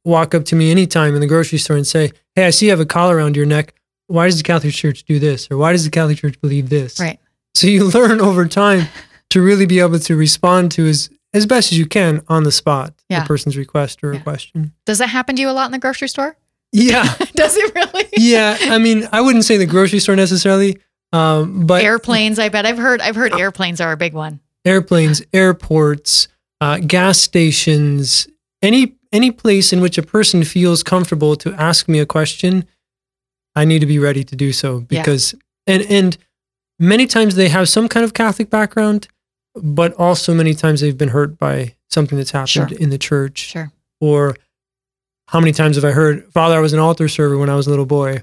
walk 0.04 0.34
up 0.34 0.44
to 0.46 0.56
me 0.56 0.70
anytime 0.70 1.14
in 1.14 1.20
the 1.20 1.26
grocery 1.26 1.58
store 1.58 1.76
and 1.76 1.86
say, 1.86 2.12
Hey, 2.34 2.46
I 2.46 2.50
see 2.50 2.66
you 2.66 2.70
have 2.70 2.80
a 2.80 2.86
collar 2.86 3.16
around 3.16 3.36
your 3.36 3.44
neck. 3.46 3.74
Why 4.06 4.26
does 4.26 4.38
the 4.38 4.42
Catholic 4.42 4.72
Church 4.72 5.04
do 5.04 5.18
this? 5.18 5.50
Or 5.50 5.56
why 5.58 5.72
does 5.72 5.84
the 5.84 5.90
Catholic 5.90 6.18
Church 6.18 6.40
believe 6.40 6.68
this? 6.70 6.98
Right. 6.98 7.18
So 7.54 7.66
you 7.66 7.84
learn 7.84 8.20
over 8.20 8.46
time 8.46 8.88
to 9.30 9.42
really 9.42 9.66
be 9.66 9.80
able 9.80 9.98
to 9.98 10.16
respond 10.16 10.72
to 10.72 10.86
as, 10.88 11.10
as 11.34 11.44
best 11.46 11.72
as 11.72 11.78
you 11.78 11.86
can 11.86 12.22
on 12.28 12.44
the 12.44 12.52
spot 12.52 12.94
Yeah. 13.10 13.24
a 13.24 13.26
person's 13.26 13.56
request 13.56 14.02
or 14.02 14.14
Yeah. 14.14 14.20
a 14.20 14.22
question. 14.22 14.72
Does 14.86 14.98
that 14.98 15.08
happen 15.08 15.36
to 15.36 15.42
you 15.42 15.50
a 15.50 15.52
lot 15.52 15.66
in 15.66 15.72
the 15.72 15.78
grocery 15.78 16.08
store? 16.08 16.36
Yeah. 16.72 17.02
Does 17.34 17.56
it 17.56 17.74
really? 17.74 18.08
yeah. 18.16 18.56
I 18.62 18.78
mean, 18.78 19.06
I 19.12 19.20
wouldn't 19.20 19.44
say 19.44 19.56
the 19.58 19.66
grocery 19.66 19.98
store 20.00 20.16
necessarily, 20.16 20.78
um, 21.12 21.66
but 21.66 21.84
airplanes. 21.84 22.38
I 22.38 22.48
bet 22.48 22.64
I've 22.66 22.78
heard. 22.78 23.00
I've 23.00 23.14
heard 23.16 23.32
airplanes 23.34 23.80
are 23.80 23.92
a 23.92 23.96
big 23.96 24.14
one. 24.14 24.40
Airplanes, 24.64 25.22
airports, 25.32 26.28
uh, 26.60 26.78
gas 26.78 27.18
stations, 27.20 28.26
any 28.62 28.94
any 29.12 29.30
place 29.30 29.72
in 29.72 29.80
which 29.80 29.96
a 29.98 30.02
person 30.02 30.42
feels 30.42 30.82
comfortable 30.82 31.36
to 31.36 31.52
ask 31.54 31.88
me 31.88 32.00
a 32.00 32.06
question, 32.06 32.66
I 33.54 33.64
need 33.64 33.78
to 33.80 33.86
be 33.86 33.98
ready 34.00 34.24
to 34.24 34.34
do 34.36 34.52
so 34.52 34.86
Yeah. 34.90 35.02
because 35.02 35.34
and 35.66 35.82
and 35.82 36.16
many 36.78 37.06
times 37.06 37.36
they 37.36 37.48
have 37.48 37.68
some 37.68 37.88
kind 37.88 38.02
of 38.04 38.12
Catholic 38.14 38.50
background, 38.50 39.06
but 39.54 39.92
also 39.94 40.34
many 40.34 40.54
times 40.54 40.80
they've 40.80 40.98
been 40.98 41.10
hurt 41.10 41.38
by 41.38 41.74
something 41.90 42.18
that's 42.18 42.32
happened 42.32 42.70
Sure. 42.70 42.78
in 42.78 42.90
the 42.90 42.98
church. 42.98 43.38
Sure. 43.38 43.70
Or 44.00 44.36
how 45.28 45.38
many 45.40 45.52
times 45.52 45.76
have 45.76 45.84
I 45.84 45.92
heard, 45.92 46.26
Father, 46.32 46.56
I 46.56 46.60
was 46.60 46.72
an 46.72 46.80
altar 46.80 47.06
server 47.08 47.38
when 47.38 47.48
I 47.48 47.54
was 47.54 47.66
a 47.66 47.70
little 47.70 47.86
boy. 47.86 48.22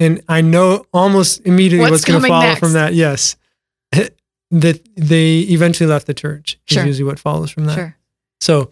And 0.00 0.22
I 0.28 0.40
know 0.40 0.86
almost 0.92 1.40
immediately 1.44 1.80
What's 1.90 1.92
what's, 1.92 2.04
going 2.04 2.22
to 2.22 2.28
follow 2.28 2.46
next? 2.46 2.60
from 2.60 2.72
that. 2.74 2.94
Yes. 2.94 3.36
that 4.60 4.80
they 4.96 5.40
eventually 5.40 5.88
left 5.88 6.06
the 6.06 6.14
church 6.14 6.58
Sure. 6.66 6.82
is 6.82 6.86
usually 6.86 7.04
what 7.04 7.18
follows 7.18 7.50
from 7.50 7.64
that. 7.66 7.74
Sure. 7.74 7.96
So 8.40 8.70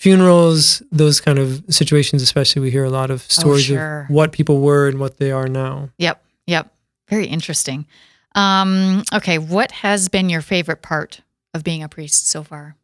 funerals, 0.00 0.82
those 0.90 1.20
kind 1.20 1.38
of 1.38 1.62
situations, 1.68 2.22
especially 2.22 2.62
we 2.62 2.70
hear 2.70 2.84
a 2.84 2.90
lot 2.90 3.10
of 3.10 3.22
stories 3.30 3.70
Oh, 3.70 3.74
sure. 3.74 4.00
of 4.02 4.10
what 4.10 4.32
people 4.32 4.60
were 4.60 4.88
and 4.88 4.98
what 4.98 5.18
they 5.18 5.30
are 5.30 5.48
now. 5.48 5.90
Yep. 5.98 6.22
Yep. 6.46 6.72
Very 7.08 7.26
interesting. 7.26 7.86
Um, 8.34 9.02
okay. 9.12 9.38
What 9.38 9.70
has 9.72 10.08
been 10.08 10.28
your 10.30 10.40
favorite 10.42 10.82
part 10.82 11.20
of 11.54 11.62
being 11.62 11.82
a 11.82 11.88
priest 11.88 12.26
so 12.28 12.42
far? 12.42 12.76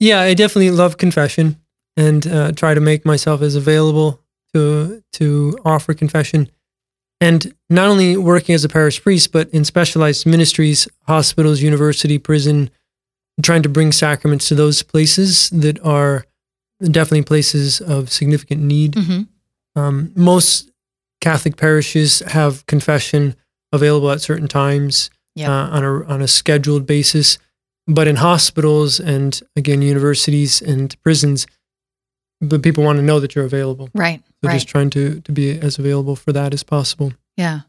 Yeah, 0.00 0.20
I 0.20 0.34
definitely 0.34 0.70
love 0.70 0.96
confession 0.98 1.56
and 1.96 2.26
uh, 2.26 2.52
try 2.52 2.74
to 2.74 2.80
make 2.80 3.04
myself 3.04 3.42
as 3.42 3.54
available 3.56 4.20
to 4.54 5.02
to 5.14 5.58
offer 5.64 5.94
confession. 5.94 6.48
And 7.20 7.54
not 7.70 7.88
only 7.88 8.16
working 8.16 8.54
as 8.54 8.64
a 8.64 8.68
parish 8.68 9.02
priest, 9.02 9.32
but 9.32 9.48
in 9.50 9.64
specialized 9.64 10.26
ministries, 10.26 10.88
hospitals, 11.06 11.62
university, 11.62 12.18
prison, 12.18 12.70
trying 13.42 13.62
to 13.62 13.68
bring 13.68 13.92
sacraments 13.92 14.48
to 14.48 14.54
those 14.54 14.82
places 14.82 15.48
that 15.50 15.82
are 15.84 16.26
definitely 16.82 17.22
places 17.22 17.80
of 17.80 18.10
significant 18.10 18.60
need. 18.62 18.92
Mm-hmm. 18.92 19.80
Um, 19.80 20.12
most 20.14 20.70
Catholic 21.20 21.56
parishes 21.56 22.20
have 22.20 22.66
confession 22.66 23.34
available 23.72 24.10
at 24.10 24.20
certain 24.20 24.48
times 24.48 25.10
Yep. 25.36 25.48
uh, 25.48 25.52
on 25.52 25.84
a 25.84 26.04
on 26.04 26.22
a 26.22 26.28
scheduled 26.28 26.86
basis, 26.86 27.38
but 27.88 28.06
in 28.06 28.16
hospitals 28.16 29.00
and 29.00 29.40
again 29.56 29.82
universities 29.82 30.62
and 30.62 30.94
prisons, 31.02 31.48
but 32.48 32.62
people 32.62 32.84
want 32.84 32.98
to 32.98 33.02
know 33.02 33.20
that 33.20 33.34
you're 33.34 33.44
available. 33.44 33.88
Right. 33.94 34.22
So 34.42 34.48
right. 34.48 34.54
just 34.54 34.68
trying 34.68 34.90
to 34.90 35.20
to 35.20 35.32
be 35.32 35.58
as 35.58 35.78
available 35.78 36.16
for 36.16 36.32
that 36.32 36.54
as 36.54 36.62
possible. 36.62 37.12
yeah. 37.36 37.60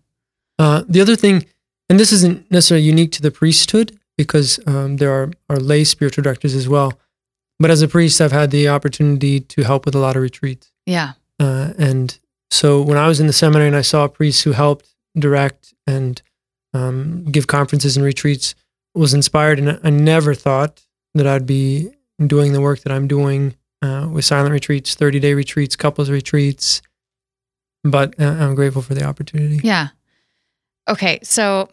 Uh, 0.57 0.83
the 0.87 1.01
other 1.01 1.17
thing, 1.17 1.45
and 1.89 1.99
this 1.99 2.13
isn't 2.13 2.49
necessarily 2.49 2.85
unique 2.85 3.11
to 3.11 3.21
the 3.21 3.29
priesthood 3.29 3.99
because 4.17 4.57
um, 4.67 4.97
there 4.97 5.11
are, 5.11 5.31
are 5.49 5.57
lay 5.57 5.83
spiritual 5.83 6.23
directors 6.23 6.55
as 6.55 6.69
well. 6.69 6.93
But 7.59 7.71
as 7.71 7.81
a 7.81 7.87
priest, 7.87 8.21
I've 8.21 8.31
had 8.31 8.51
the 8.51 8.69
opportunity 8.69 9.41
to 9.41 9.63
help 9.63 9.85
with 9.85 9.95
a 9.95 9.99
lot 9.99 10.15
of 10.15 10.21
retreats. 10.21 10.71
Yeah. 10.85 11.13
Uh, 11.39 11.73
and 11.77 12.17
so 12.49 12.81
when 12.81 12.97
I 12.97 13.07
was 13.07 13.19
in 13.19 13.27
the 13.27 13.33
seminary 13.33 13.67
and 13.67 13.75
I 13.75 13.81
saw 13.81 14.07
priests 14.07 14.43
who 14.43 14.53
helped 14.53 14.95
direct 15.17 15.73
and 15.85 16.21
um, 16.73 17.25
give 17.25 17.47
conferences 17.47 17.97
and 17.97 18.05
retreats, 18.05 18.55
was 18.93 19.13
inspired. 19.13 19.59
And 19.59 19.79
I 19.83 19.89
never 19.89 20.33
thought 20.33 20.85
that 21.13 21.27
I'd 21.27 21.45
be 21.45 21.89
doing 22.25 22.53
the 22.53 22.61
work 22.61 22.81
that 22.81 22.91
I'm 22.91 23.07
doing 23.07 23.55
uh, 23.81 24.07
with 24.11 24.25
silent 24.25 24.51
retreats, 24.51 24.95
30 24.95 25.19
day 25.19 25.33
retreats, 25.33 25.75
couples 25.75 26.09
retreats. 26.09 26.81
But 27.83 28.19
uh, 28.19 28.25
I'm 28.25 28.55
grateful 28.55 28.81
for 28.81 28.95
the 28.95 29.03
opportunity. 29.03 29.59
Yeah. 29.63 29.89
Okay. 30.87 31.19
So 31.23 31.69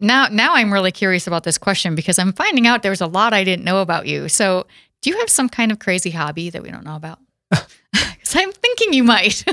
now, 0.00 0.28
now 0.28 0.54
I'm 0.54 0.72
really 0.72 0.92
curious 0.92 1.26
about 1.26 1.44
this 1.44 1.56
question 1.58 1.94
because 1.94 2.18
I'm 2.18 2.32
finding 2.32 2.66
out 2.66 2.82
there's 2.82 3.00
a 3.00 3.06
lot 3.06 3.32
I 3.32 3.44
didn't 3.44 3.64
know 3.64 3.80
about 3.80 4.06
you. 4.06 4.28
So, 4.28 4.66
do 5.02 5.10
you 5.10 5.18
have 5.20 5.30
some 5.30 5.48
kind 5.48 5.70
of 5.72 5.78
crazy 5.78 6.10
hobby 6.10 6.50
that 6.50 6.62
we 6.62 6.70
don't 6.70 6.84
know 6.84 6.96
about? 6.96 7.18
Because 8.26 8.36
I'm 8.36 8.52
thinking 8.52 8.92
you 8.92 9.04
might. 9.04 9.44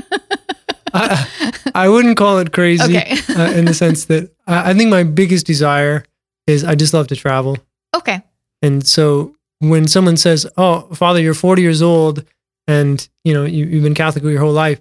I, 0.92 1.52
I 1.74 1.88
wouldn't 1.88 2.16
call 2.16 2.38
it 2.38 2.52
crazy 2.52 2.96
okay. 2.96 3.16
uh, 3.36 3.52
in 3.52 3.66
the 3.66 3.74
sense 3.74 4.06
that 4.06 4.32
I, 4.46 4.70
I 4.70 4.74
think 4.74 4.90
my 4.90 5.04
biggest 5.04 5.46
desire 5.46 6.04
is 6.46 6.64
I 6.64 6.74
just 6.74 6.92
love 6.92 7.06
to 7.08 7.16
travel. 7.16 7.56
okay. 7.94 8.22
And 8.62 8.86
so 8.86 9.33
when 9.60 9.86
someone 9.88 10.16
says, 10.16 10.46
"Oh, 10.56 10.82
Father, 10.94 11.20
you're 11.20 11.34
40 11.34 11.62
years 11.62 11.82
old, 11.82 12.24
and 12.66 13.06
you 13.24 13.32
know 13.34 13.44
you, 13.44 13.66
you've 13.66 13.82
been 13.84 13.94
Catholic 13.94 14.24
your 14.24 14.40
whole 14.40 14.52
life," 14.52 14.80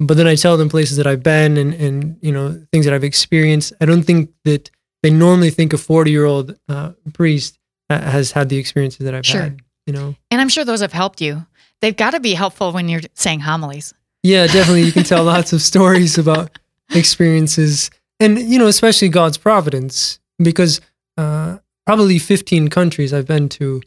but 0.00 0.16
then 0.16 0.26
I 0.26 0.34
tell 0.36 0.56
them 0.56 0.68
places 0.68 0.96
that 0.96 1.06
I've 1.06 1.22
been 1.22 1.56
and 1.56 1.74
and 1.74 2.16
you 2.22 2.32
know 2.32 2.60
things 2.72 2.84
that 2.86 2.94
I've 2.94 3.04
experienced, 3.04 3.72
I 3.80 3.84
don't 3.84 4.02
think 4.02 4.30
that 4.44 4.70
they 5.02 5.10
normally 5.10 5.50
think 5.50 5.72
a 5.72 5.78
40 5.78 6.10
year 6.10 6.24
old 6.24 6.56
uh, 6.68 6.92
priest 7.12 7.58
uh, 7.90 8.00
has 8.00 8.32
had 8.32 8.48
the 8.48 8.56
experiences 8.58 9.04
that 9.04 9.14
I've 9.14 9.26
Sure. 9.26 9.42
had. 9.42 9.60
You 9.86 9.92
know, 9.92 10.16
And 10.32 10.40
I'm 10.40 10.48
sure 10.48 10.64
those 10.64 10.80
have 10.80 10.92
helped 10.92 11.20
you. 11.20 11.46
They've 11.80 11.96
got 11.96 12.10
to 12.10 12.18
be 12.18 12.34
helpful 12.34 12.72
when 12.72 12.88
you're 12.88 13.02
saying 13.14 13.38
homilies. 13.40 13.94
yeah, 14.24 14.46
definitely. 14.48 14.82
You 14.82 14.90
can 14.92 15.04
tell 15.04 15.22
lots 15.34 15.52
of 15.52 15.62
stories 15.62 16.18
about 16.18 16.58
experiences, 16.90 17.90
and 18.18 18.38
you 18.38 18.58
know, 18.58 18.66
especially 18.66 19.08
God's 19.08 19.38
providence, 19.38 20.18
because 20.42 20.80
uh, 21.16 21.58
probably 21.86 22.18
15 22.18 22.68
countries 22.68 23.12
I've 23.14 23.26
been 23.26 23.48
to 23.50 23.80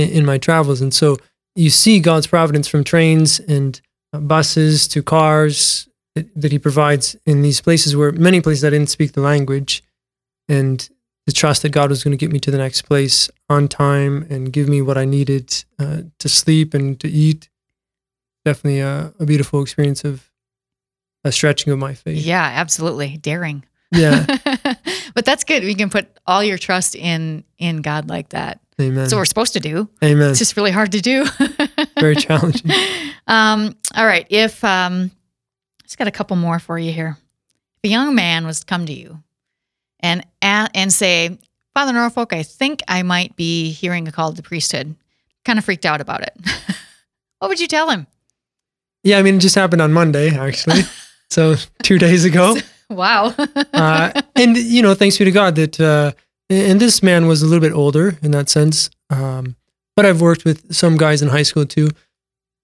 in, 0.00 0.10
in 0.10 0.26
my 0.26 0.38
travels, 0.38 0.80
and 0.80 0.92
so 0.92 1.16
you 1.54 1.70
see 1.70 2.00
God's 2.00 2.26
providence 2.26 2.68
from 2.68 2.84
trains 2.84 3.40
and 3.40 3.80
uh, 4.12 4.18
buses 4.20 4.88
to 4.88 5.02
cars 5.02 5.88
that, 6.14 6.28
that 6.40 6.52
He 6.52 6.58
provides 6.58 7.16
in 7.26 7.42
these 7.42 7.60
places 7.60 7.96
where 7.96 8.12
many 8.12 8.40
places 8.40 8.64
I 8.64 8.70
didn't 8.70 8.90
speak 8.90 9.12
the 9.12 9.20
language, 9.20 9.82
and 10.48 10.88
the 11.26 11.32
trust 11.32 11.62
that 11.62 11.70
God 11.70 11.90
was 11.90 12.02
going 12.02 12.12
to 12.12 12.16
get 12.16 12.32
me 12.32 12.40
to 12.40 12.50
the 12.50 12.58
next 12.58 12.82
place 12.82 13.30
on 13.48 13.68
time 13.68 14.26
and 14.30 14.52
give 14.52 14.68
me 14.68 14.82
what 14.82 14.98
I 14.98 15.04
needed 15.04 15.64
uh, 15.78 16.02
to 16.18 16.28
sleep 16.28 16.74
and 16.74 16.98
to 17.00 17.08
eat 17.08 17.48
definitely 18.44 18.80
a, 18.80 19.12
a 19.20 19.26
beautiful 19.26 19.62
experience 19.62 20.04
of 20.04 20.30
a 21.24 21.30
stretching 21.30 21.72
of 21.72 21.78
my 21.78 21.94
faith. 21.94 22.24
Yeah, 22.24 22.42
absolutely. 22.42 23.18
Daring. 23.18 23.64
Yeah. 23.92 24.24
but 25.14 25.24
that's 25.24 25.44
good. 25.44 25.62
We 25.64 25.74
can 25.74 25.90
put 25.90 26.08
all 26.26 26.42
your 26.42 26.58
trust 26.58 26.94
in 26.94 27.44
in 27.58 27.82
God 27.82 28.08
like 28.08 28.30
that. 28.30 28.60
Amen. 28.80 28.94
That's 28.94 29.12
what 29.12 29.18
we're 29.18 29.24
supposed 29.26 29.52
to 29.52 29.60
do. 29.60 29.88
Amen. 30.02 30.30
It's 30.30 30.38
just 30.38 30.56
really 30.56 30.70
hard 30.70 30.92
to 30.92 31.00
do. 31.00 31.26
Very 32.00 32.16
challenging. 32.16 32.70
Um, 33.26 33.76
all 33.94 34.06
right. 34.06 34.26
If 34.28 34.64
um, 34.64 35.12
I 35.78 35.82
just 35.84 35.98
got 35.98 36.08
a 36.08 36.10
couple 36.10 36.34
more 36.34 36.58
for 36.58 36.76
you 36.80 36.90
here. 36.90 37.16
If 37.76 37.88
a 37.88 37.88
young 37.88 38.16
man 38.16 38.44
was 38.44 38.60
to 38.60 38.66
come 38.66 38.86
to 38.86 38.92
you 38.92 39.22
and 40.00 40.26
and 40.42 40.92
say, 40.92 41.38
Father 41.72 41.92
Norfolk, 41.92 42.32
I 42.32 42.42
think 42.42 42.80
I 42.88 43.04
might 43.04 43.36
be 43.36 43.70
hearing 43.70 44.08
a 44.08 44.12
call 44.12 44.30
to 44.30 44.36
the 44.36 44.42
priesthood. 44.42 44.96
Kind 45.44 45.60
of 45.60 45.64
freaked 45.64 45.86
out 45.86 46.00
about 46.00 46.22
it. 46.22 46.32
what 47.38 47.48
would 47.48 47.60
you 47.60 47.68
tell 47.68 47.88
him? 47.90 48.08
Yeah, 49.04 49.18
I 49.18 49.22
mean, 49.22 49.36
it 49.36 49.40
just 49.40 49.54
happened 49.54 49.80
on 49.80 49.92
Monday, 49.92 50.36
actually. 50.36 50.82
so 51.30 51.54
two 51.82 51.98
days 51.98 52.24
ago. 52.24 52.56
Wow. 52.88 53.34
Uh, 53.72 54.20
and, 54.34 54.56
you 54.56 54.82
know, 54.82 54.94
thanks 54.94 55.16
be 55.16 55.24
to 55.24 55.30
God 55.30 55.54
that, 55.54 55.80
uh, 55.80 56.12
and 56.50 56.80
this 56.80 57.02
man 57.02 57.26
was 57.26 57.42
a 57.42 57.46
little 57.46 57.60
bit 57.60 57.72
older 57.72 58.18
in 58.22 58.32
that 58.32 58.48
sense. 58.48 58.90
Um, 59.08 59.56
but 59.96 60.04
I've 60.04 60.20
worked 60.20 60.44
with 60.44 60.74
some 60.74 60.96
guys 60.96 61.22
in 61.22 61.28
high 61.28 61.42
school 61.42 61.64
too. 61.64 61.90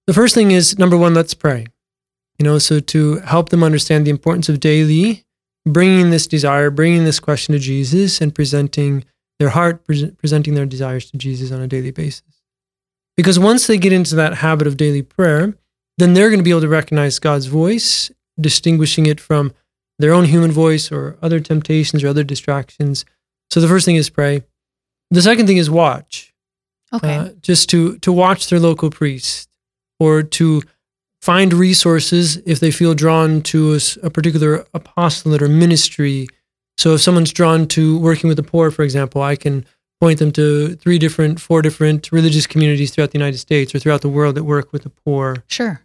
The 0.05 0.13
first 0.13 0.35
thing 0.35 0.51
is 0.51 0.77
number 0.77 0.97
one, 0.97 1.13
let's 1.13 1.33
pray. 1.33 1.65
You 2.37 2.43
know, 2.43 2.59
so 2.59 2.79
to 2.79 3.19
help 3.19 3.49
them 3.49 3.63
understand 3.63 4.05
the 4.05 4.11
importance 4.11 4.49
of 4.49 4.59
daily 4.59 5.25
bringing 5.67 6.09
this 6.09 6.27
desire, 6.27 6.69
bringing 6.69 7.03
this 7.03 7.19
question 7.19 7.53
to 7.53 7.59
Jesus, 7.59 8.21
and 8.21 8.33
presenting 8.33 9.03
their 9.39 9.49
heart, 9.49 9.83
pre- 9.85 10.11
presenting 10.11 10.55
their 10.55 10.65
desires 10.65 11.11
to 11.11 11.17
Jesus 11.17 11.51
on 11.51 11.61
a 11.61 11.67
daily 11.67 11.91
basis. 11.91 12.23
Because 13.15 13.39
once 13.39 13.67
they 13.67 13.77
get 13.77 13.93
into 13.93 14.15
that 14.15 14.35
habit 14.35 14.67
of 14.67 14.77
daily 14.77 15.01
prayer, 15.01 15.55
then 15.97 16.13
they're 16.13 16.29
going 16.29 16.39
to 16.39 16.43
be 16.43 16.51
able 16.51 16.61
to 16.61 16.67
recognize 16.67 17.19
God's 17.19 17.47
voice, 17.47 18.11
distinguishing 18.39 19.05
it 19.07 19.19
from 19.19 19.53
their 19.99 20.13
own 20.13 20.25
human 20.25 20.51
voice 20.51 20.91
or 20.91 21.17
other 21.21 21.39
temptations 21.39 22.03
or 22.03 22.07
other 22.07 22.23
distractions. 22.23 23.03
So 23.49 23.59
the 23.61 23.67
first 23.67 23.85
thing 23.85 23.95
is 23.95 24.09
pray. 24.09 24.43
The 25.11 25.21
second 25.21 25.47
thing 25.47 25.57
is 25.57 25.69
watch. 25.69 26.33
Okay. 26.93 27.15
Uh, 27.15 27.29
just 27.41 27.69
to 27.69 27.97
to 27.99 28.11
watch 28.11 28.49
their 28.49 28.59
local 28.59 28.89
priest 28.89 29.49
or 29.99 30.23
to 30.23 30.61
find 31.21 31.53
resources 31.53 32.37
if 32.45 32.59
they 32.59 32.71
feel 32.71 32.93
drawn 32.93 33.41
to 33.41 33.77
a 34.03 34.09
particular 34.09 34.65
apostolate 34.73 35.41
or 35.41 35.47
ministry. 35.49 36.27
So 36.77 36.93
if 36.93 37.01
someone's 37.01 37.33
drawn 37.33 37.67
to 37.69 37.97
working 37.99 38.27
with 38.27 38.37
the 38.37 38.43
poor, 38.43 38.69
for 38.71 38.83
example, 38.83 39.21
I 39.21 39.35
can 39.35 39.65
point 39.99 40.19
them 40.19 40.31
to 40.33 40.75
three 40.75 40.99
different, 40.99 41.41
four 41.41 41.61
different 41.63 42.11
religious 42.11 42.45
communities 42.45 42.91
throughout 42.91 43.11
the 43.11 43.17
United 43.17 43.39
States 43.39 43.73
or 43.73 43.79
throughout 43.79 44.01
the 44.01 44.09
world 44.09 44.35
that 44.35 44.43
work 44.43 44.71
with 44.71 44.83
the 44.83 44.91
poor 44.91 45.43
sure. 45.47 45.81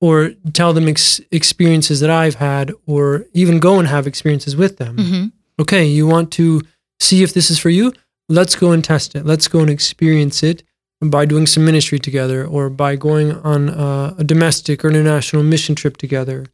or 0.00 0.30
tell 0.52 0.72
them 0.72 0.86
ex- 0.86 1.20
experiences 1.32 1.98
that 1.98 2.10
I've 2.10 2.36
had, 2.36 2.72
or 2.86 3.26
even 3.34 3.58
go 3.58 3.80
and 3.80 3.88
have 3.88 4.06
experiences 4.06 4.54
with 4.54 4.76
them. 4.78 4.96
hmm 4.96 5.26
Okay, 5.60 5.84
you 5.84 6.06
want 6.06 6.30
to 6.32 6.62
see 7.00 7.22
if 7.22 7.34
this 7.34 7.50
is 7.50 7.58
for 7.58 7.70
you? 7.70 7.92
Let's 8.28 8.54
go 8.54 8.72
and 8.72 8.84
test 8.84 9.14
it. 9.14 9.26
Let's 9.26 9.48
go 9.48 9.60
and 9.60 9.70
experience 9.70 10.42
it 10.42 10.62
by 11.00 11.24
doing 11.24 11.46
some 11.46 11.64
ministry 11.64 11.98
together 11.98 12.46
or 12.46 12.68
by 12.68 12.94
going 12.94 13.32
on 13.32 13.70
uh, 13.70 14.14
a 14.18 14.24
domestic 14.24 14.84
or 14.84 14.88
international 14.88 15.42
mission 15.42 15.74
trip 15.74 15.96
together. 15.96 16.46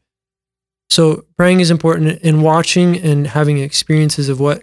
So 0.88 1.24
praying 1.36 1.60
is 1.60 1.70
important 1.70 2.20
and 2.22 2.42
watching 2.42 2.96
and 2.96 3.26
having 3.26 3.58
experiences 3.58 4.28
of 4.28 4.40
what 4.40 4.62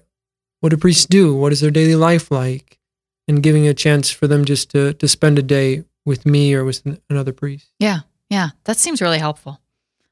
what 0.61 0.69
do 0.69 0.77
priests 0.77 1.05
do? 1.05 1.35
What 1.35 1.51
is 1.51 1.59
their 1.59 1.71
daily 1.71 1.95
life 1.95 2.31
like? 2.31 2.79
And 3.27 3.43
giving 3.43 3.67
a 3.67 3.73
chance 3.73 4.09
for 4.09 4.27
them 4.27 4.45
just 4.45 4.71
to 4.71 4.93
to 4.93 5.07
spend 5.07 5.37
a 5.37 5.43
day 5.43 5.83
with 6.05 6.25
me 6.25 6.53
or 6.53 6.63
with 6.63 6.81
another 7.09 7.33
priest. 7.33 7.73
Yeah. 7.79 7.99
Yeah. 8.29 8.49
That 8.63 8.77
seems 8.77 9.01
really 9.01 9.19
helpful. 9.19 9.59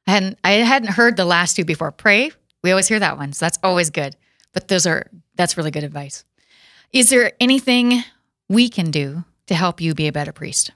I 0.07 0.11
hadn't 0.11 0.39
I 0.43 0.51
hadn't 0.51 0.89
heard 0.89 1.15
the 1.15 1.25
last 1.25 1.55
two 1.55 1.65
before. 1.65 1.91
Pray. 1.91 2.31
We 2.63 2.71
always 2.71 2.87
hear 2.87 2.99
that 2.99 3.17
one. 3.17 3.33
So 3.33 3.45
that's 3.45 3.59
always 3.63 3.89
good. 3.89 4.15
But 4.53 4.67
those 4.67 4.85
are 4.85 5.09
that's 5.41 5.57
really 5.57 5.71
good 5.71 5.83
advice. 5.83 6.23
Is 6.93 7.09
there 7.09 7.31
anything 7.39 8.03
we 8.47 8.69
can 8.69 8.91
do 8.91 9.23
to 9.47 9.55
help 9.55 9.81
you 9.81 9.95
be 9.95 10.07
a 10.07 10.11
better 10.11 10.31
priest 10.31 10.69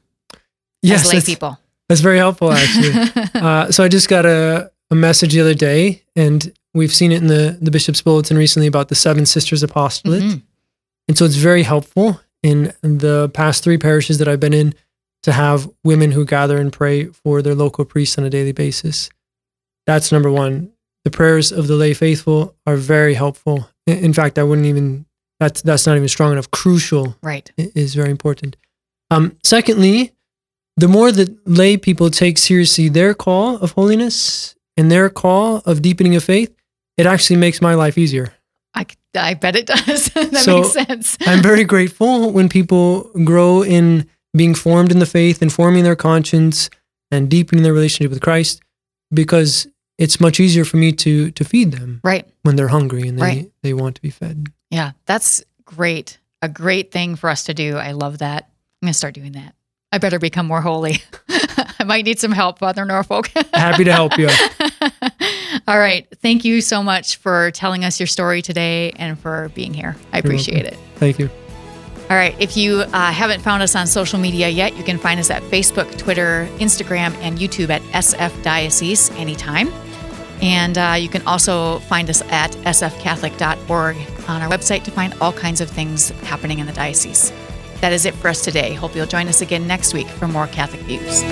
Yes, 0.82 1.02
as 1.02 1.08
lay 1.08 1.12
that's- 1.20 1.26
people? 1.26 1.60
That's 1.88 2.02
very 2.02 2.18
helpful, 2.18 2.52
actually. 2.52 2.94
uh, 3.36 3.72
so 3.72 3.84
I 3.84 3.90
just 3.90 4.10
got 4.10 4.26
a, 4.26 4.72
a 4.90 4.96
message 4.96 5.34
the 5.34 5.42
other 5.42 5.54
day, 5.54 6.02
and 6.16 6.52
we've 6.74 6.92
seen 6.92 7.12
it 7.12 7.22
in 7.22 7.28
the, 7.28 7.60
the 7.62 7.70
bishop's 7.70 8.02
bulletin 8.02 8.38
recently 8.38 8.66
about 8.66 8.88
the 8.88 8.96
Seven 8.96 9.28
Sisters 9.28 9.62
Apostolate. 9.62 10.24
Mhm. 10.24 10.42
And 11.08 11.16
so 11.16 11.26
it's 11.26 11.36
very 11.36 11.62
helpful 11.62 12.20
in 12.42 12.74
the 12.82 13.30
past 13.36 13.64
three 13.64 13.78
parishes 13.78 14.18
that 14.18 14.28
I've 14.28 14.40
been 14.40 14.54
in 14.54 14.74
to 15.22 15.32
have 15.32 15.70
women 15.84 16.12
who 16.12 16.26
gather 16.26 16.58
and 16.58 16.74
pray 16.74 17.06
for 17.06 17.44
their 17.44 17.54
local 17.54 17.86
priests 17.86 18.18
on 18.18 18.24
a 18.24 18.32
daily 18.32 18.52
basis. 18.52 19.12
That's 19.86 20.12
number 20.12 20.32
one. 20.32 20.72
The 21.06 21.12
prayers 21.12 21.52
of 21.52 21.68
the 21.68 21.76
lay 21.76 21.94
faithful 21.94 22.56
are 22.66 22.76
very 22.76 23.14
helpful. 23.14 23.70
In 23.88 24.12
fact, 24.12 24.38
I 24.38 24.44
wouldn't 24.44 24.68
even, 24.68 25.06
that's, 25.40 25.62
that's 25.62 25.86
not 25.88 25.96
even 25.96 26.08
strong 26.10 26.32
enough. 26.34 26.50
Crucial 26.52 27.16
Right. 27.22 27.50
is 27.58 27.94
very 27.96 28.10
important. 28.10 28.58
Um, 29.12 29.38
secondly, 29.44 30.12
the 30.78 30.88
more 30.88 31.12
that 31.12 31.48
lay 31.48 31.78
people 31.78 32.10
take 32.10 32.38
seriously 32.38 32.90
their 32.90 33.14
call 33.14 33.58
of 33.58 33.72
holiness 33.74 34.56
and 34.76 34.92
their 34.92 35.10
call 35.10 35.58
of 35.66 35.82
deepening 35.82 36.16
of 36.16 36.24
faith, 36.24 36.54
it 36.98 37.06
actually 37.06 37.38
makes 37.38 37.62
my 37.62 37.76
life 37.76 37.98
easier. 37.98 38.34
I, 38.74 38.86
I 39.16 39.36
bet 39.36 39.56
it 39.56 39.68
does. 39.68 40.08
that 40.16 40.36
So, 40.38 40.62
makes 40.62 40.74
sense. 40.74 41.18
I'm 41.28 41.42
very 41.44 41.64
grateful 41.64 42.32
when 42.32 42.50
people 42.50 43.12
grow 43.24 43.64
in 43.64 44.10
being 44.36 44.56
formed 44.56 44.92
in 44.92 45.00
the 45.00 45.06
faith 45.06 45.42
and 45.42 45.54
forming 45.54 45.84
their 45.84 45.96
conscience 45.96 46.70
and 47.12 47.30
deepening 47.30 47.64
their 47.64 47.72
relationship 47.74 48.12
with 48.12 48.22
Christ 48.22 48.62
because 49.14 49.68
it's 49.98 50.20
much 50.20 50.40
easier 50.40 50.66
for 50.66 50.78
me 50.78 50.92
to 50.92 51.32
to 51.32 51.44
feed 51.44 51.72
them 51.72 52.02
right. 52.04 52.28
when 52.44 52.56
they're 52.56 52.68
hungry 52.68 53.08
and 53.08 53.18
they, 53.18 53.22
Right. 53.24 53.52
they 53.64 53.74
want 53.74 53.96
to 53.96 54.02
be 54.02 54.10
fed. 54.10 54.48
Yeah. 54.70 54.92
That's 55.06 55.44
great. 55.64 56.20
A 56.42 56.50
great 56.50 56.92
thing 56.92 57.16
for 57.16 57.30
us 57.30 57.44
to 57.46 57.54
do. 57.54 57.78
I 57.78 57.92
love 57.94 58.18
that. 58.20 58.44
I'm 58.82 58.88
going 58.88 58.92
to 58.92 58.98
start 58.98 59.14
doing 59.14 59.32
that. 59.34 59.56
I 59.92 59.98
better 59.98 60.20
become 60.20 60.46
more 60.48 60.62
holy. 60.62 60.98
I 61.80 61.84
might 61.86 62.04
need 62.06 62.20
some 62.20 62.32
help, 62.32 62.60
Father 62.60 62.84
Norfolk. 62.86 63.28
Happy 63.54 63.84
to 63.86 63.94
help 63.94 64.18
you. 64.18 64.30
All 65.68 65.80
right. 65.80 66.08
Thank 66.22 66.44
you 66.44 66.62
so 66.62 66.84
much 66.84 67.16
for 67.18 67.52
telling 67.52 67.86
us 67.86 68.00
your 68.00 68.08
story 68.08 68.42
today 68.42 68.92
and 68.98 69.18
for 69.18 69.50
being 69.56 69.74
here. 69.74 69.96
I 70.12 70.20
appreciate 70.20 70.66
it. 70.66 70.78
Thank 70.96 71.18
you. 71.20 71.30
All 72.10 72.18
right. 72.18 72.36
If 72.40 72.58
you 72.58 72.82
uh, 72.82 73.12
haven't 73.12 73.42
found 73.42 73.64
us 73.64 73.76
on 73.76 73.88
social 73.88 74.20
media 74.20 74.50
yet, 74.50 74.76
you 74.76 74.84
can 74.84 75.00
find 75.00 75.20
us 75.20 75.32
at 75.32 75.42
Facebook, 75.44 75.98
Twitter, 75.98 76.48
Instagram, 76.58 77.16
and 77.22 77.40
YouTube 77.40 77.70
at 77.70 77.82
SF 77.94 78.44
Diocese 78.44 79.10
anytime. 79.12 79.72
And 80.42 80.78
uh, 80.78 80.96
you 81.00 81.10
can 81.10 81.26
also 81.28 81.80
find 81.80 82.10
us 82.10 82.22
at 82.24 82.52
sfcatholic.org 82.52 83.98
on 84.28 84.42
our 84.42 84.50
website 84.50 84.84
to 84.84 84.92
find 84.92 85.14
all 85.22 85.34
kinds 85.34 85.62
of 85.62 85.70
things 85.70 86.10
happening 86.22 86.60
in 86.60 86.66
the 86.66 86.74
diocese. 86.74 87.32
That 87.82 87.94
is 87.94 88.06
it 88.06 88.14
for 88.16 88.30
us 88.30 88.44
today. 88.44 88.74
Hope 88.74 88.96
you'll 88.96 89.06
join 89.06 89.28
us 89.28 89.42
again 89.42 89.68
next 89.68 89.94
week 89.94 90.08
for 90.08 90.28
more 90.28 90.48
Catholic 90.48 90.82
Views. 90.82 91.24